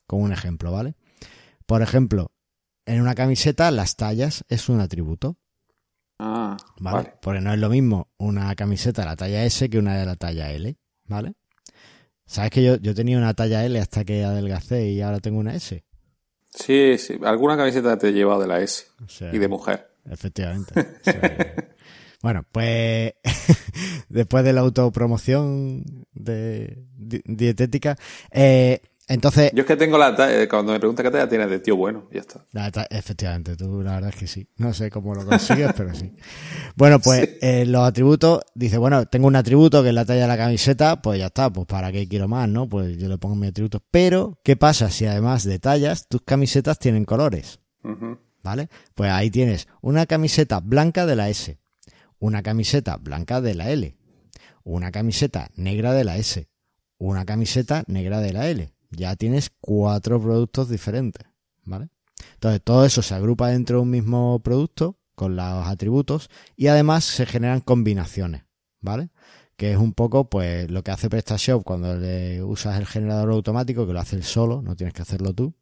[0.06, 0.94] con un ejemplo, ¿vale?
[1.66, 2.30] Por ejemplo,
[2.84, 5.36] en una camiseta las tallas es un atributo.
[6.18, 7.14] Ah, ¿vale?
[7.20, 10.16] Porque no es lo mismo una camiseta de la talla S que una de la
[10.16, 11.34] talla L, ¿vale?
[12.26, 15.54] ¿Sabes que yo, yo tenía una talla L hasta que adelgacé y ahora tengo una
[15.54, 15.84] S?
[16.50, 17.18] Sí, sí.
[17.22, 18.86] Alguna camiseta te he llevado de la S.
[19.32, 19.88] y de mujer.
[20.10, 20.74] Efectivamente.
[22.22, 23.14] bueno, pues
[24.08, 26.84] después de la autopromoción de
[27.26, 27.96] dietética,
[28.30, 29.52] eh, entonces.
[29.54, 32.08] Yo es que tengo la eh, cuando me pregunta qué talla tienes de tío bueno,
[32.10, 32.44] ya está.
[32.90, 34.48] efectivamente, tú la verdad es que sí.
[34.56, 36.12] No sé cómo lo consigues, pero sí.
[36.74, 40.28] Bueno, pues eh, los atributos, dice, bueno, tengo un atributo que es la talla de
[40.28, 42.68] la camiseta, pues ya está, pues para qué quiero más, ¿no?
[42.68, 43.82] Pues yo le pongo mi atributo.
[43.90, 47.60] Pero, ¿qué pasa si además de tallas, tus camisetas tienen colores?
[48.42, 48.68] ¿Vale?
[48.94, 51.58] Pues ahí tienes una camiseta blanca de la S,
[52.18, 53.96] una camiseta blanca de la L,
[54.64, 56.48] una camiseta negra de la S,
[56.98, 61.26] una camiseta negra de la L ya tienes cuatro productos diferentes,
[61.64, 61.88] ¿vale?
[62.34, 67.04] Entonces todo eso se agrupa dentro de un mismo producto con los atributos y además
[67.04, 68.44] se generan combinaciones,
[68.80, 69.10] ¿vale?
[69.56, 73.86] Que es un poco pues lo que hace PrestaShop cuando le usas el generador automático,
[73.86, 75.54] que lo hace él solo, no tienes que hacerlo tú.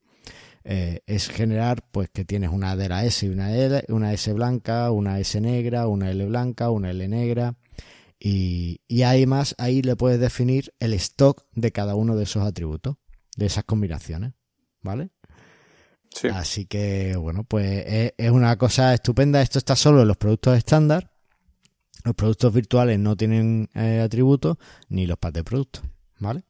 [0.66, 4.32] Eh, es generar pues que tienes una de la S y una L, una S
[4.32, 7.56] blanca, una S negra, una L blanca, una L negra,
[8.18, 12.96] y, y además ahí le puedes definir el stock de cada uno de esos atributos
[13.36, 14.32] de esas combinaciones,
[14.82, 15.10] ¿vale?
[16.10, 16.28] Sí.
[16.28, 19.42] Así que, bueno, pues es, una cosa estupenda.
[19.42, 21.10] Esto está solo en los productos estándar.
[22.04, 25.82] Los productos virtuales no tienen eh, atributos ni los pads de productos,
[26.18, 26.44] ¿vale?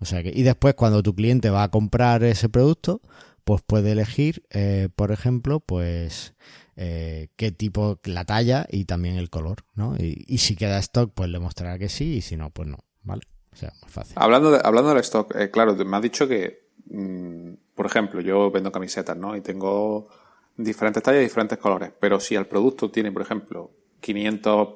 [0.00, 3.00] O sea que, y después cuando tu cliente va a comprar ese producto,
[3.44, 6.34] pues puede elegir, eh, por ejemplo, pues
[6.76, 9.96] eh, qué tipo, la talla y también el color, ¿no?
[9.96, 12.78] Y, y si queda stock, pues le mostrará que sí y si no, pues no,
[13.02, 13.22] ¿vale?
[13.52, 14.14] O sea, muy fácil.
[14.16, 18.50] Hablando, de, hablando del stock, eh, claro, me has dicho que, mm, por ejemplo, yo
[18.50, 19.36] vendo camisetas, ¿no?
[19.36, 20.08] Y tengo
[20.56, 21.92] diferentes tallas y diferentes colores.
[21.98, 24.68] Pero si el producto tiene, por ejemplo, 500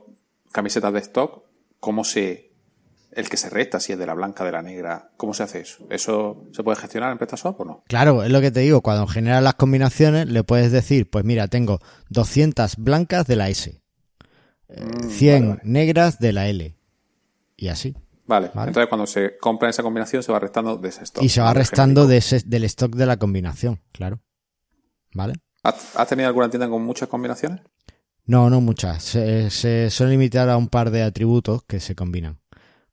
[0.52, 1.42] camisetas de stock,
[1.80, 2.52] ¿cómo se,
[3.12, 5.60] el que se resta, si es de la blanca, de la negra, ¿cómo se hace
[5.60, 5.86] eso?
[5.90, 7.84] ¿Eso se puede gestionar en PrestaShop o no?
[7.88, 11.48] Claro, es lo que te digo, cuando generas las combinaciones le puedes decir, pues mira,
[11.48, 13.82] tengo 200 blancas de la S,
[15.08, 16.76] 100 mm, negras de la L
[17.56, 17.94] y así.
[18.26, 18.50] Vale.
[18.54, 21.22] Entonces cuando se compra esa combinación se va restando de ese stock.
[21.22, 24.20] Y se va restando de ese, del stock de la combinación, claro.
[25.14, 25.34] ¿Vale?
[25.62, 27.60] ¿Has, tenido alguna tienda con muchas combinaciones?
[28.24, 29.02] No, no muchas.
[29.02, 32.40] Se, se suele limitar a un par de atributos que se combinan.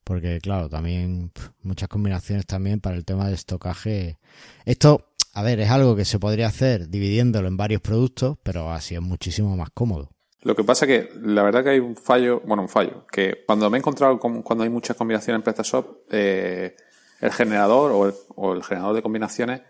[0.04, 4.20] Porque, claro, también muchas combinaciones también para el tema de estocaje.
[4.66, 8.96] Esto, a ver, es algo que se podría hacer dividiéndolo en varios productos, pero así
[8.96, 10.13] es muchísimo más cómodo.
[10.44, 13.70] Lo que pasa que la verdad que hay un fallo, bueno, un fallo, que cuando
[13.70, 16.76] me he encontrado con, cuando hay muchas combinaciones en PrestaShop, eh,
[17.22, 19.62] el generador o el, generador de combinaciones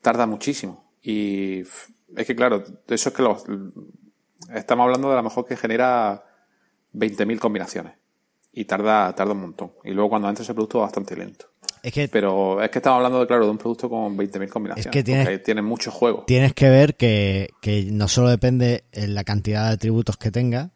[0.00, 0.90] tarda muchísimo.
[1.02, 3.44] Y es que claro, eso es que los,
[4.54, 6.24] estamos hablando de a lo mejor que genera
[6.94, 7.92] 20.000 combinaciones.
[8.52, 9.72] Y tarda, tarda un montón.
[9.84, 11.50] Y luego cuando entra ese producto es bastante lento.
[11.86, 14.86] Es que, Pero es que estamos hablando, de, claro, de un producto con 20.000 combinaciones.
[14.86, 16.24] Es que tiene tiene mucho juego.
[16.26, 20.70] Tienes que ver que, que no solo depende en la cantidad de atributos que tenga,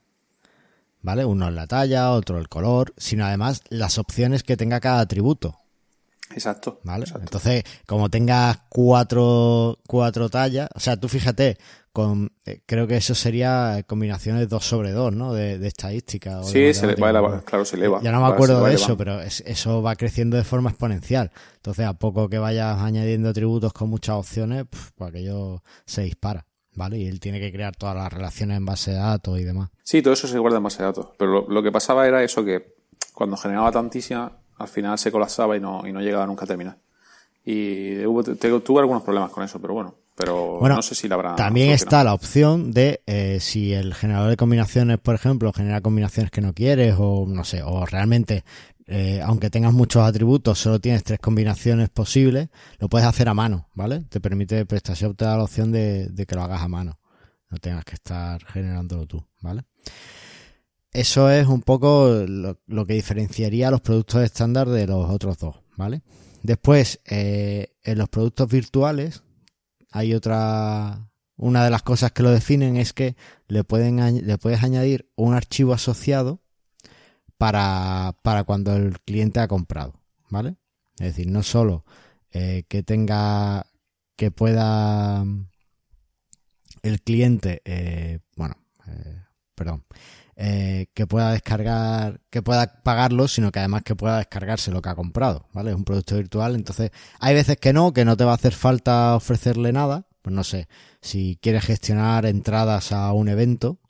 [1.03, 1.25] ¿vale?
[1.25, 5.59] Uno es la talla, otro el color, sino además las opciones que tenga cada atributo.
[6.31, 6.79] Exacto.
[6.85, 7.07] ¿Vale?
[7.21, 11.59] Entonces, como tengas cuatro, cuatro tallas, o sea, tú fíjate,
[11.93, 15.33] con eh, creo que eso sería combinaciones 2 sobre 2, ¿no?
[15.35, 16.43] De, estadística.
[16.45, 18.01] sí, se le va, claro, se eleva.
[18.03, 21.33] Ya no me acuerdo de eso, pero eso va creciendo de forma exponencial.
[21.57, 26.47] Entonces, a poco que vayas añadiendo atributos con muchas opciones, pues aquello se dispara.
[26.73, 26.99] ¿Vale?
[26.99, 29.71] Y él tiene que crear todas las relaciones en base de datos y demás.
[29.83, 31.09] Sí, todo eso se guarda en base de datos.
[31.19, 32.77] Pero lo, que pasaba era eso que
[33.13, 36.79] cuando generaba tantísima, al final se colapsaba y no, y no llegaba nunca a terminar.
[37.45, 41.35] Y tuve algunos problemas con eso, pero bueno, pero bueno, no sé si la habrá.
[41.35, 46.31] También está la opción de eh, si el generador de combinaciones, por ejemplo, genera combinaciones
[46.31, 48.45] que no quieres o no sé, o realmente,
[48.87, 53.69] eh, aunque tengas muchos atributos, solo tienes tres combinaciones posibles, lo puedes hacer a mano,
[53.75, 54.05] ¿vale?
[54.11, 57.01] Te permite, PrestaShop te da la opción de, que lo hagas a mano,
[57.49, 59.63] no tengas que estar generándolo tú, ¿vale?
[60.93, 65.57] Eso es un poco lo, lo que diferenciaría los productos estándar de los otros dos,
[65.77, 66.03] ¿vale?
[66.43, 69.23] Después, eh, en los productos virtuales,
[69.91, 71.07] hay otra.
[71.37, 73.17] Una de las cosas que lo definen es que
[73.49, 76.43] le, pueden, le puedes añadir un archivo asociado
[77.39, 80.57] para, para cuando el cliente ha comprado, ¿vale?
[80.99, 81.87] Es decir, no solo
[82.31, 83.67] eh, que tenga,
[84.17, 85.25] que pueda
[86.83, 89.23] el cliente, eh, bueno, eh,
[89.55, 89.85] perdón,
[90.43, 94.89] eh, que pueda descargar, que pueda pagarlo, sino que además que pueda descargarse lo que
[94.89, 95.71] ha comprado, ¿vale?
[95.71, 98.55] Es un producto virtual, entonces hay veces que no, que no te va a hacer
[98.55, 100.67] falta ofrecerle nada, pues no sé,
[101.03, 103.81] si quieres gestionar entradas a un evento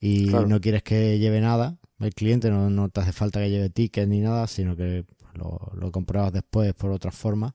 [0.00, 3.68] y no quieres que lleve nada, el cliente no, no, te hace falta que lleve
[3.68, 7.54] tickets ni nada, sino que lo, lo compruebas después por otra forma,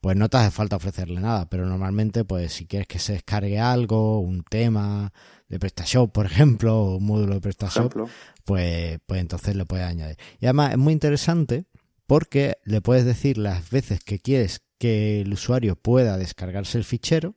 [0.00, 3.58] pues no te hace falta ofrecerle nada, pero normalmente pues si quieres que se descargue
[3.58, 5.12] algo, un tema,
[5.48, 8.08] de PrestaShop, por ejemplo, o un módulo de PrestaShop,
[8.44, 10.16] pues, pues entonces le puedes añadir.
[10.40, 11.64] Y además es muy interesante
[12.06, 17.34] porque le puedes decir las veces que quieres que el usuario pueda descargarse el fichero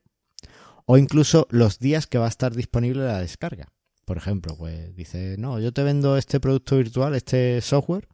[0.86, 3.68] o incluso los días que va a estar disponible la descarga.
[4.06, 8.08] Por ejemplo, pues dice, no, yo te vendo este producto virtual, este software,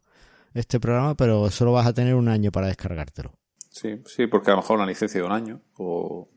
[0.54, 3.32] este programa, pero solo vas a tener un año para descargártelo.
[3.70, 6.28] Sí, sí, porque a lo mejor una licencia de un año o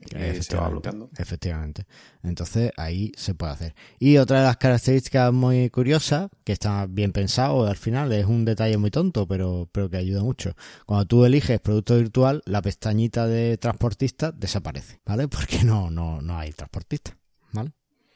[0.41, 1.09] se va bloqueando.
[1.17, 1.85] Efectivamente.
[2.23, 3.75] Entonces ahí se puede hacer.
[3.99, 8.45] Y otra de las características muy curiosas, que está bien pensado al final, es un
[8.45, 10.55] detalle muy tonto, pero, pero que ayuda mucho.
[10.85, 15.27] Cuando tú eliges producto virtual, la pestañita de transportista desaparece, ¿vale?
[15.29, 17.17] Porque no, no, no hay transportista,
[17.53, 17.71] ¿vale?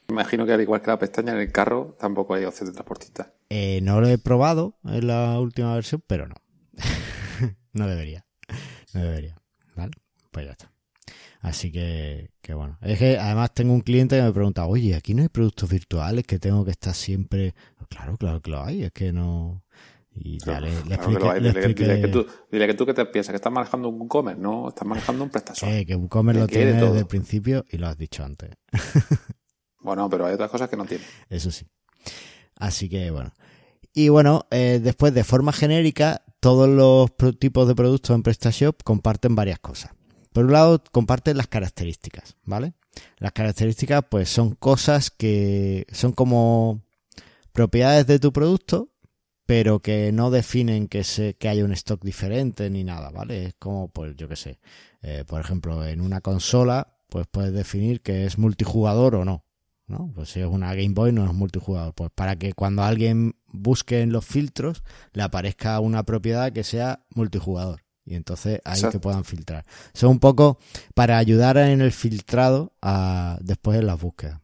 [0.08, 3.34] Imagino que al igual que la pestaña en el carro, tampoco hay opción de transportista.
[3.50, 6.36] Eh, no lo he probado en la última versión, pero no.
[7.74, 8.25] no debería.
[9.02, 9.36] Debería.
[9.76, 9.92] ¿Vale?
[10.32, 10.72] Pues ya está.
[11.42, 12.78] Así que, que bueno.
[12.82, 16.26] Es que además tengo un cliente que me pregunta, oye, aquí no hay productos virtuales
[16.26, 17.54] que tengo que estar siempre.
[17.90, 19.64] Claro, claro que lo hay, es que no.
[20.18, 20.98] Y ya le, le,
[21.76, 24.70] dile, que tú, dile que tú que te piensas que estás manejando un WooCommerce, no,
[24.70, 25.74] estás manejando un prestador.
[25.74, 28.52] Eh, que WooCommerce lo tiene desde el principio y lo has dicho antes.
[29.82, 31.04] bueno, pero hay otras cosas que no tiene.
[31.30, 31.68] Eso sí.
[32.56, 33.34] Así que bueno.
[33.94, 39.34] Y bueno, eh, después de forma genérica, todos los tipos de productos en PrestaShop comparten
[39.34, 39.94] varias cosas.
[40.32, 42.76] Por un lado, comparten las características, ¿vale?
[43.18, 46.84] Las características, pues, son cosas que son como
[47.52, 48.92] propiedades de tu producto,
[49.48, 53.46] pero que no definen que, se, que haya un stock diferente ni nada, ¿vale?
[53.46, 54.60] Es como, pues, yo qué sé,
[55.02, 59.45] eh, por ejemplo, en una consola, pues puedes definir que es multijugador o no.
[59.88, 60.12] ¿No?
[60.14, 61.94] Pues si es una Game Boy no es multijugador.
[61.94, 64.84] Pues para que cuando alguien busque en los filtros
[65.14, 67.82] le aparezca una propiedad que sea multijugador.
[68.06, 69.66] Y entonces ahí que puedan filtrar.
[69.94, 70.60] Son un poco
[70.94, 74.40] para ayudar en el filtrado a, después en las búsquedas.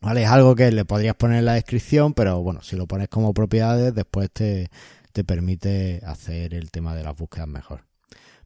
[0.00, 0.22] ¿Vale?
[0.22, 3.32] Es algo que le podrías poner en la descripción, pero bueno, si lo pones como
[3.32, 4.70] propiedades, después te,
[5.12, 7.84] te permite hacer el tema de las búsquedas mejor.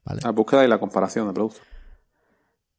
[0.05, 0.21] ¿Vale?
[0.23, 1.63] La búsqueda y la comparación de productos.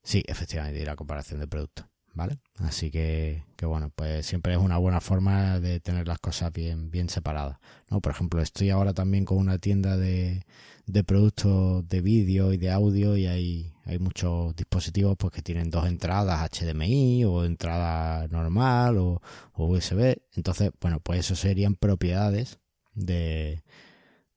[0.04, 1.86] Sí, efectivamente, y la comparación de productos.
[2.14, 2.40] ¿Vale?
[2.58, 6.92] Así que, que, bueno, pues siempre es una buena forma de tener las cosas bien,
[6.92, 8.02] bien separadas, ¿no?
[8.02, 10.46] Por ejemplo, estoy ahora también con una tienda de,
[10.86, 15.70] de productos de vídeo y de audio y hay, hay muchos dispositivos pues que tienen
[15.70, 19.22] dos entradas HDMI o entrada normal o,
[19.54, 20.18] o USB.
[20.36, 22.60] Entonces, bueno, pues eso serían propiedades
[22.94, 23.64] de,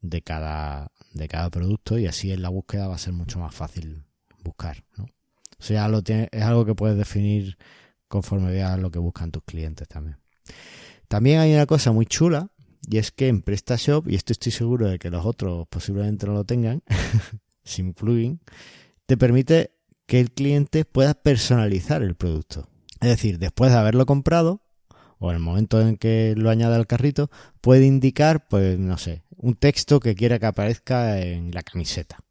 [0.03, 3.55] de cada, de cada producto y así en la búsqueda va a ser mucho más
[3.55, 4.05] fácil
[4.43, 5.07] buscar, ¿no?
[5.63, 7.57] O sea, lo tiene, es algo que puedes definir
[8.09, 10.17] conforme veas lo que buscan tus clientes también.
[11.07, 12.51] También hay una cosa muy chula
[12.91, 16.33] y es que en PrestaShop, y esto estoy seguro de que los otros posiblemente no
[16.33, 16.83] lo tengan,
[17.63, 18.41] sin plugin,
[19.07, 19.71] te permite
[20.07, 22.69] que el cliente pueda personalizar el producto.
[23.01, 24.63] Es decir, después de haberlo comprado,
[25.21, 29.23] o en el momento en que lo añade al carrito, puede indicar, pues, no sé,
[29.37, 32.22] un texto que quiera que aparezca en la camiseta.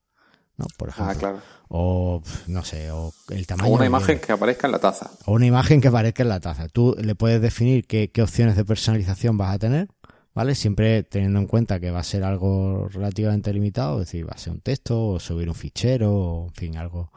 [0.61, 0.67] ¿No?
[0.77, 1.11] Por ah, ejemplo.
[1.11, 1.41] Ah, claro.
[1.69, 3.69] O, no sé, o el tamaño.
[3.69, 5.09] O una imagen que aparezca en la taza.
[5.25, 6.67] O una imagen que aparezca en la taza.
[6.67, 9.87] Tú le puedes definir qué, qué opciones de personalización vas a tener,
[10.33, 10.55] ¿vale?
[10.55, 14.37] Siempre teniendo en cuenta que va a ser algo relativamente limitado, es decir, va a
[14.37, 17.11] ser un texto o subir un fichero, o, en fin, algo.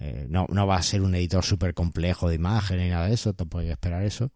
[0.00, 3.14] Eh, no, no va a ser un editor súper complejo de imagen ni nada de
[3.14, 4.32] eso, te puedes esperar eso.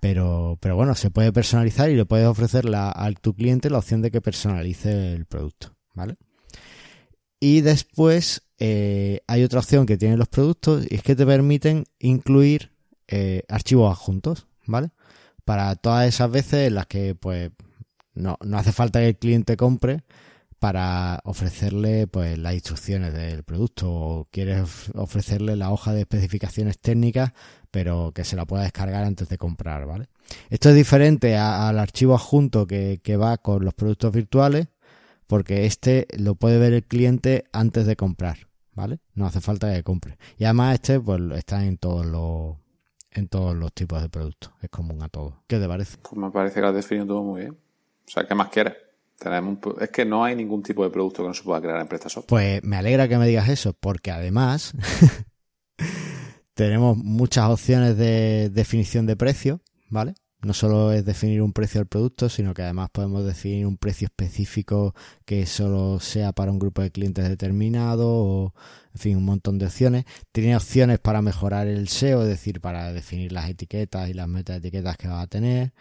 [0.00, 4.02] Pero, pero bueno, se puede personalizar y le puedes ofrecer a tu cliente la opción
[4.02, 6.16] de que personalice el producto, ¿vale?
[7.44, 11.84] Y después eh, hay otra opción que tienen los productos y es que te permiten
[11.98, 12.72] incluir
[13.06, 14.92] eh, archivos adjuntos, ¿vale?
[15.44, 17.50] Para todas esas veces en las que pues
[18.14, 20.04] no, no hace falta que el cliente compre
[20.58, 27.34] para ofrecerle pues las instrucciones del producto o quieres ofrecerle la hoja de especificaciones técnicas
[27.70, 30.06] pero que se la pueda descargar antes de comprar, ¿vale?
[30.48, 34.68] Esto es diferente al archivo adjunto que, que va con los productos virtuales
[35.26, 39.00] porque este lo puede ver el cliente antes de comprar, ¿vale?
[39.14, 40.18] No hace falta que compre.
[40.38, 42.56] Y además este pues está en todos los
[43.10, 45.34] en todos los tipos de productos, es común a todos.
[45.46, 45.98] ¿Qué te parece?
[45.98, 47.52] Pues me parece que lo has definido todo muy bien.
[47.52, 48.74] O sea, ¿qué más quieres?
[49.18, 51.86] Tenemos es que no hay ningún tipo de producto que no se pueda crear en
[51.86, 52.26] PrestaShop.
[52.26, 54.74] Pues me alegra que me digas eso, porque además
[56.54, 60.14] tenemos muchas opciones de definición de precio, ¿vale?
[60.44, 64.06] No solo es definir un precio al producto, sino que además podemos definir un precio
[64.06, 68.54] específico que solo sea para un grupo de clientes determinado o,
[68.92, 70.04] en fin, un montón de opciones.
[70.32, 74.96] Tiene opciones para mejorar el SEO, es decir, para definir las etiquetas y las metaetiquetas
[74.96, 75.72] que va a tener.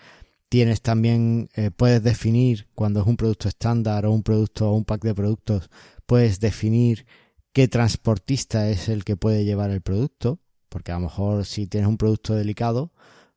[0.50, 4.86] Tienes también, eh, puedes definir cuando es un producto estándar o un producto o un
[4.86, 5.70] pack de productos,
[6.06, 7.06] puedes definir
[7.54, 10.40] qué transportista es el que puede llevar el producto,
[10.70, 12.92] porque a lo mejor si tienes un producto delicado,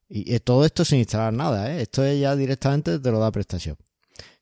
[0.08, 1.82] y todo esto sin instalar nada, ¿eh?
[1.82, 3.78] Esto es ya directamente te lo da PrestaShop.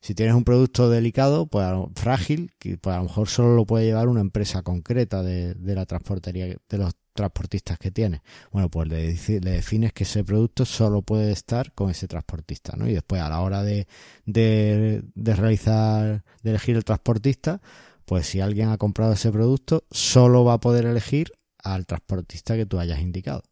[0.01, 3.85] Si tienes un producto delicado, pues frágil, que pues a lo mejor solo lo puede
[3.85, 8.21] llevar una empresa concreta de, la transportería, de los transportistas que tiene.
[8.51, 12.87] Bueno, pues le, le, defines que ese producto solo puede estar con ese transportista, ¿no?
[12.87, 13.87] Y después a la hora de,
[14.25, 17.61] de, de realizar, de elegir el transportista,
[18.05, 21.31] pues si alguien ha comprado ese producto, solo va a poder elegir
[21.63, 23.43] al transportista que tú hayas indicado.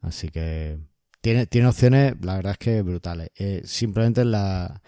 [0.00, 0.80] Así que
[1.24, 3.30] tiene, tiene opciones, la verdad es que brutales.
[3.36, 4.82] Eh, simplemente en la,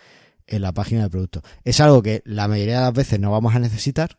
[0.46, 1.40] en la página del producto.
[1.64, 4.18] Es algo que la mayoría de las veces no vamos a necesitar,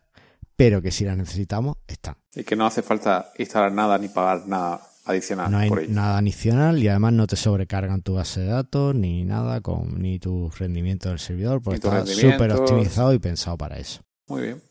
[0.56, 2.16] pero que si las necesitamos, están.
[2.34, 5.48] Y que no hace falta instalar nada ni pagar nada adicional.
[5.48, 9.60] No hay nada adicional y además no te sobrecargan tu base de datos ni nada,
[9.60, 14.00] con ni tu rendimiento del servidor, porque está súper optimizado y pensado para eso.
[14.26, 14.62] Muy bien.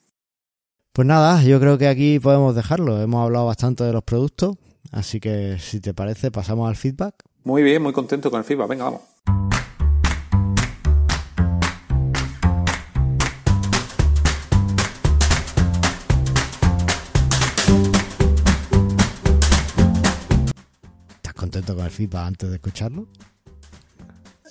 [0.92, 3.02] Pues nada, yo creo que aquí podemos dejarlo.
[3.02, 4.58] Hemos hablado bastante de los productos,
[4.92, 7.24] así que si te parece pasamos al feedback.
[7.44, 8.68] Muy bien, muy contento con el feedback.
[8.68, 9.02] Venga, vamos.
[21.16, 23.08] ¿Estás contento con el feedback antes de escucharlo?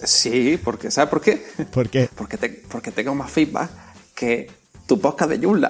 [0.02, 1.42] Sí, porque ¿sabes por qué?
[1.72, 2.08] ¿Por qué?
[2.16, 2.36] Porque,
[2.70, 3.70] porque tengo más feedback
[4.14, 4.50] que
[4.86, 5.68] tu podcast de Yula.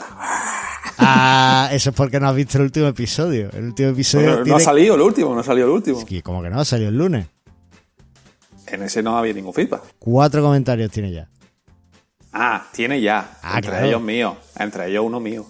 [0.98, 3.50] Ah, eso es porque no has visto el último episodio.
[3.52, 4.44] El último episodio.
[4.44, 6.04] No ha salido el último, no ha salido el último.
[6.08, 7.26] Es como que no, ha salido el lunes.
[8.66, 9.82] En ese no había ningún feedback.
[9.98, 11.28] Cuatro comentarios tiene ya.
[12.32, 13.38] Ah, tiene ya.
[13.42, 14.36] Ah, entre ellos míos.
[14.58, 15.46] Entre ellos uno mío.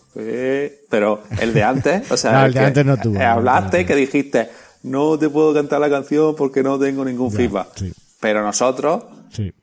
[0.90, 3.20] pero el de antes, o sea, no, el de antes no tuvo.
[3.20, 4.50] Hablaste que dijiste,
[4.82, 7.68] no te puedo cantar la canción porque no tengo ningún feedback.
[8.20, 9.04] Pero nosotros,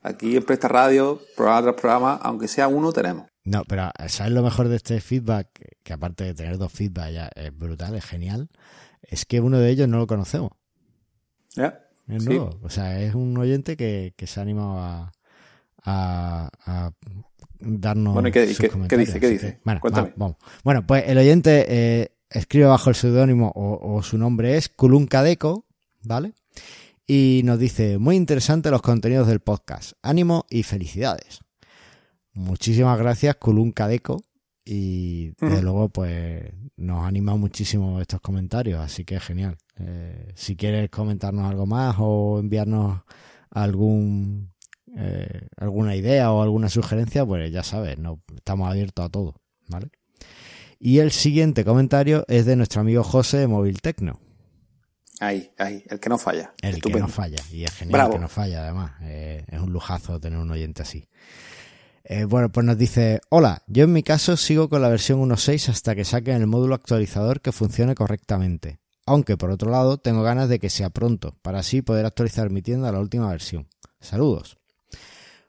[0.02, 3.33] aquí en Presta Radio, programa tras programa, aunque sea uno, tenemos.
[3.46, 5.48] No, pero ¿sabes lo mejor de este feedback?
[5.84, 8.50] Que aparte de tener dos feedback ya es brutal, es genial.
[9.02, 10.52] Es que uno de ellos no lo conocemos.
[11.56, 11.80] Ya.
[12.08, 12.58] Es nuevo.
[12.62, 15.12] O sea, es un oyente que, se ha animado a,
[15.84, 16.92] a,
[17.60, 18.14] darnos.
[18.14, 18.70] Bueno, ¿y qué, dice?
[18.88, 18.98] ¿Qué
[19.30, 19.60] dice?
[19.64, 19.82] bueno,
[20.64, 25.66] Bueno, pues el oyente eh, escribe bajo el seudónimo o, su nombre es Kulunkadeco,
[26.04, 26.34] ¿vale?
[27.06, 29.94] Y nos dice, muy interesante los contenidos del podcast.
[30.02, 31.43] Ánimo y felicidades.
[32.34, 34.22] Muchísimas gracias, Kulunkadeco.
[34.66, 39.58] Y desde luego, pues nos anima muchísimo estos comentarios, así que genial.
[39.78, 43.02] Eh, si quieres comentarnos algo más o enviarnos
[43.50, 44.54] algún
[44.96, 49.36] eh, alguna idea o alguna sugerencia, pues ya sabes, no, estamos abiertos a todo,
[49.68, 49.90] ¿vale?
[50.80, 54.20] Y el siguiente comentario es de nuestro amigo José de Móvil Tecno.
[55.20, 56.54] Ahí, ahí, el que no falla.
[56.62, 58.92] El que no falla, y es genial que no falla además.
[59.02, 61.08] Eh, es un lujazo tener un oyente así.
[62.06, 65.70] Eh, bueno, pues nos dice, hola, yo en mi caso sigo con la versión 1.6
[65.70, 68.80] hasta que saquen el módulo actualizador que funcione correctamente.
[69.06, 72.62] Aunque por otro lado tengo ganas de que sea pronto, para así poder actualizar mi
[72.62, 73.68] tienda a la última versión.
[74.02, 74.58] Saludos.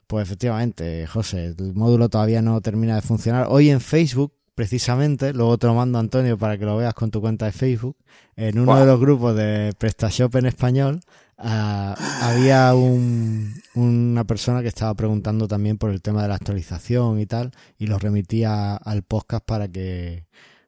[0.07, 3.47] Pues efectivamente, José, el módulo todavía no termina de funcionar.
[3.49, 7.21] Hoy en Facebook, precisamente, luego te lo mando Antonio para que lo veas con tu
[7.21, 7.97] cuenta de Facebook,
[8.35, 11.01] en uno de los grupos de PrestaShop en español,
[11.37, 17.25] ah, había una persona que estaba preguntando también por el tema de la actualización y
[17.25, 20.25] tal, y lo remitía al podcast para que...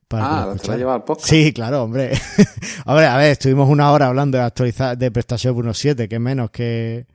[0.08, 1.28] Para ah, ¿te lo al podcast?
[1.28, 2.12] Sí, claro, hombre.
[2.86, 7.08] hombre, a ver, estuvimos una hora hablando de actualizar de PrestaShop 1.7, que menos que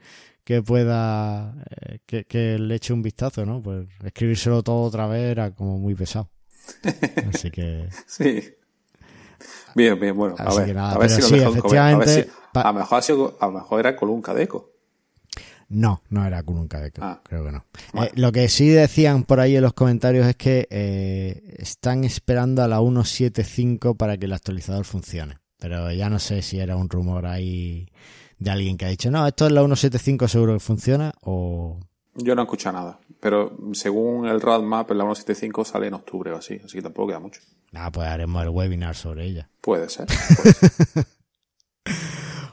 [0.45, 3.63] que pueda, eh, que, le eche un vistazo, ¿no?
[3.63, 6.32] Pues escribírselo todo otra vez era como muy pesado.
[7.33, 7.89] Así que...
[8.07, 8.55] sí.
[9.75, 13.03] Bien, bien, bueno, a ver, a ver si lo dejo efectivamente, a, lo mejor
[13.41, 14.71] a lo mejor era Colun Cadeco.
[15.69, 17.23] No, no era Colun Cadeco, ah.
[17.25, 17.65] creo que no.
[17.95, 22.63] Eh, lo que sí decían por ahí en los comentarios es que eh, están esperando
[22.63, 25.39] a la 1.7.5 para que el actualizador funcione.
[25.59, 27.89] Pero ya no sé si era un rumor ahí
[28.39, 31.79] de alguien que ha dicho, no, esto es la 175 seguro que funciona o...
[32.15, 36.37] Yo no he escuchado nada, pero según el roadmap, la 175 sale en octubre o
[36.37, 37.41] así, así que tampoco queda mucho.
[37.73, 39.49] Ah, pues haremos el webinar sobre ella.
[39.61, 40.07] Puede ser.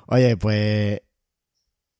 [0.07, 1.01] Oye, pues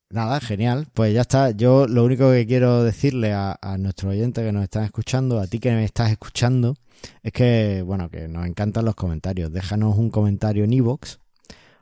[0.10, 0.88] nada, genial.
[0.94, 1.52] Pues ya está.
[1.52, 5.48] Yo lo único que quiero decirle a, a nuestros oyentes que nos están escuchando, a
[5.48, 6.76] ti que me estás escuchando,
[7.24, 9.52] es que, bueno, que nos encantan los comentarios.
[9.52, 11.18] Déjanos un comentario en iVoox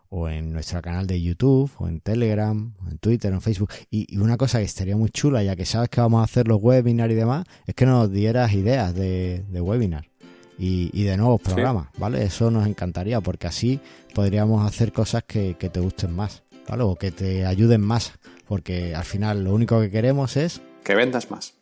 [0.10, 3.72] o en nuestro canal de YouTube, o en Telegram, o en Twitter, o en Facebook.
[3.92, 6.62] Y, una cosa que estaría muy chula, ya que sabes que vamos a hacer los
[6.62, 10.08] webinars y demás, es que nos dieras ideas de, de webinar
[10.58, 12.24] y, de nuevos programas, ¿vale?
[12.24, 13.80] Eso nos encantaría, porque así
[14.14, 16.84] podríamos hacer cosas que, que te gusten más, ¿vale?
[16.84, 18.14] O que te ayuden más,
[18.48, 20.62] porque al final lo único que queremos es...
[20.84, 21.54] Que vendas más.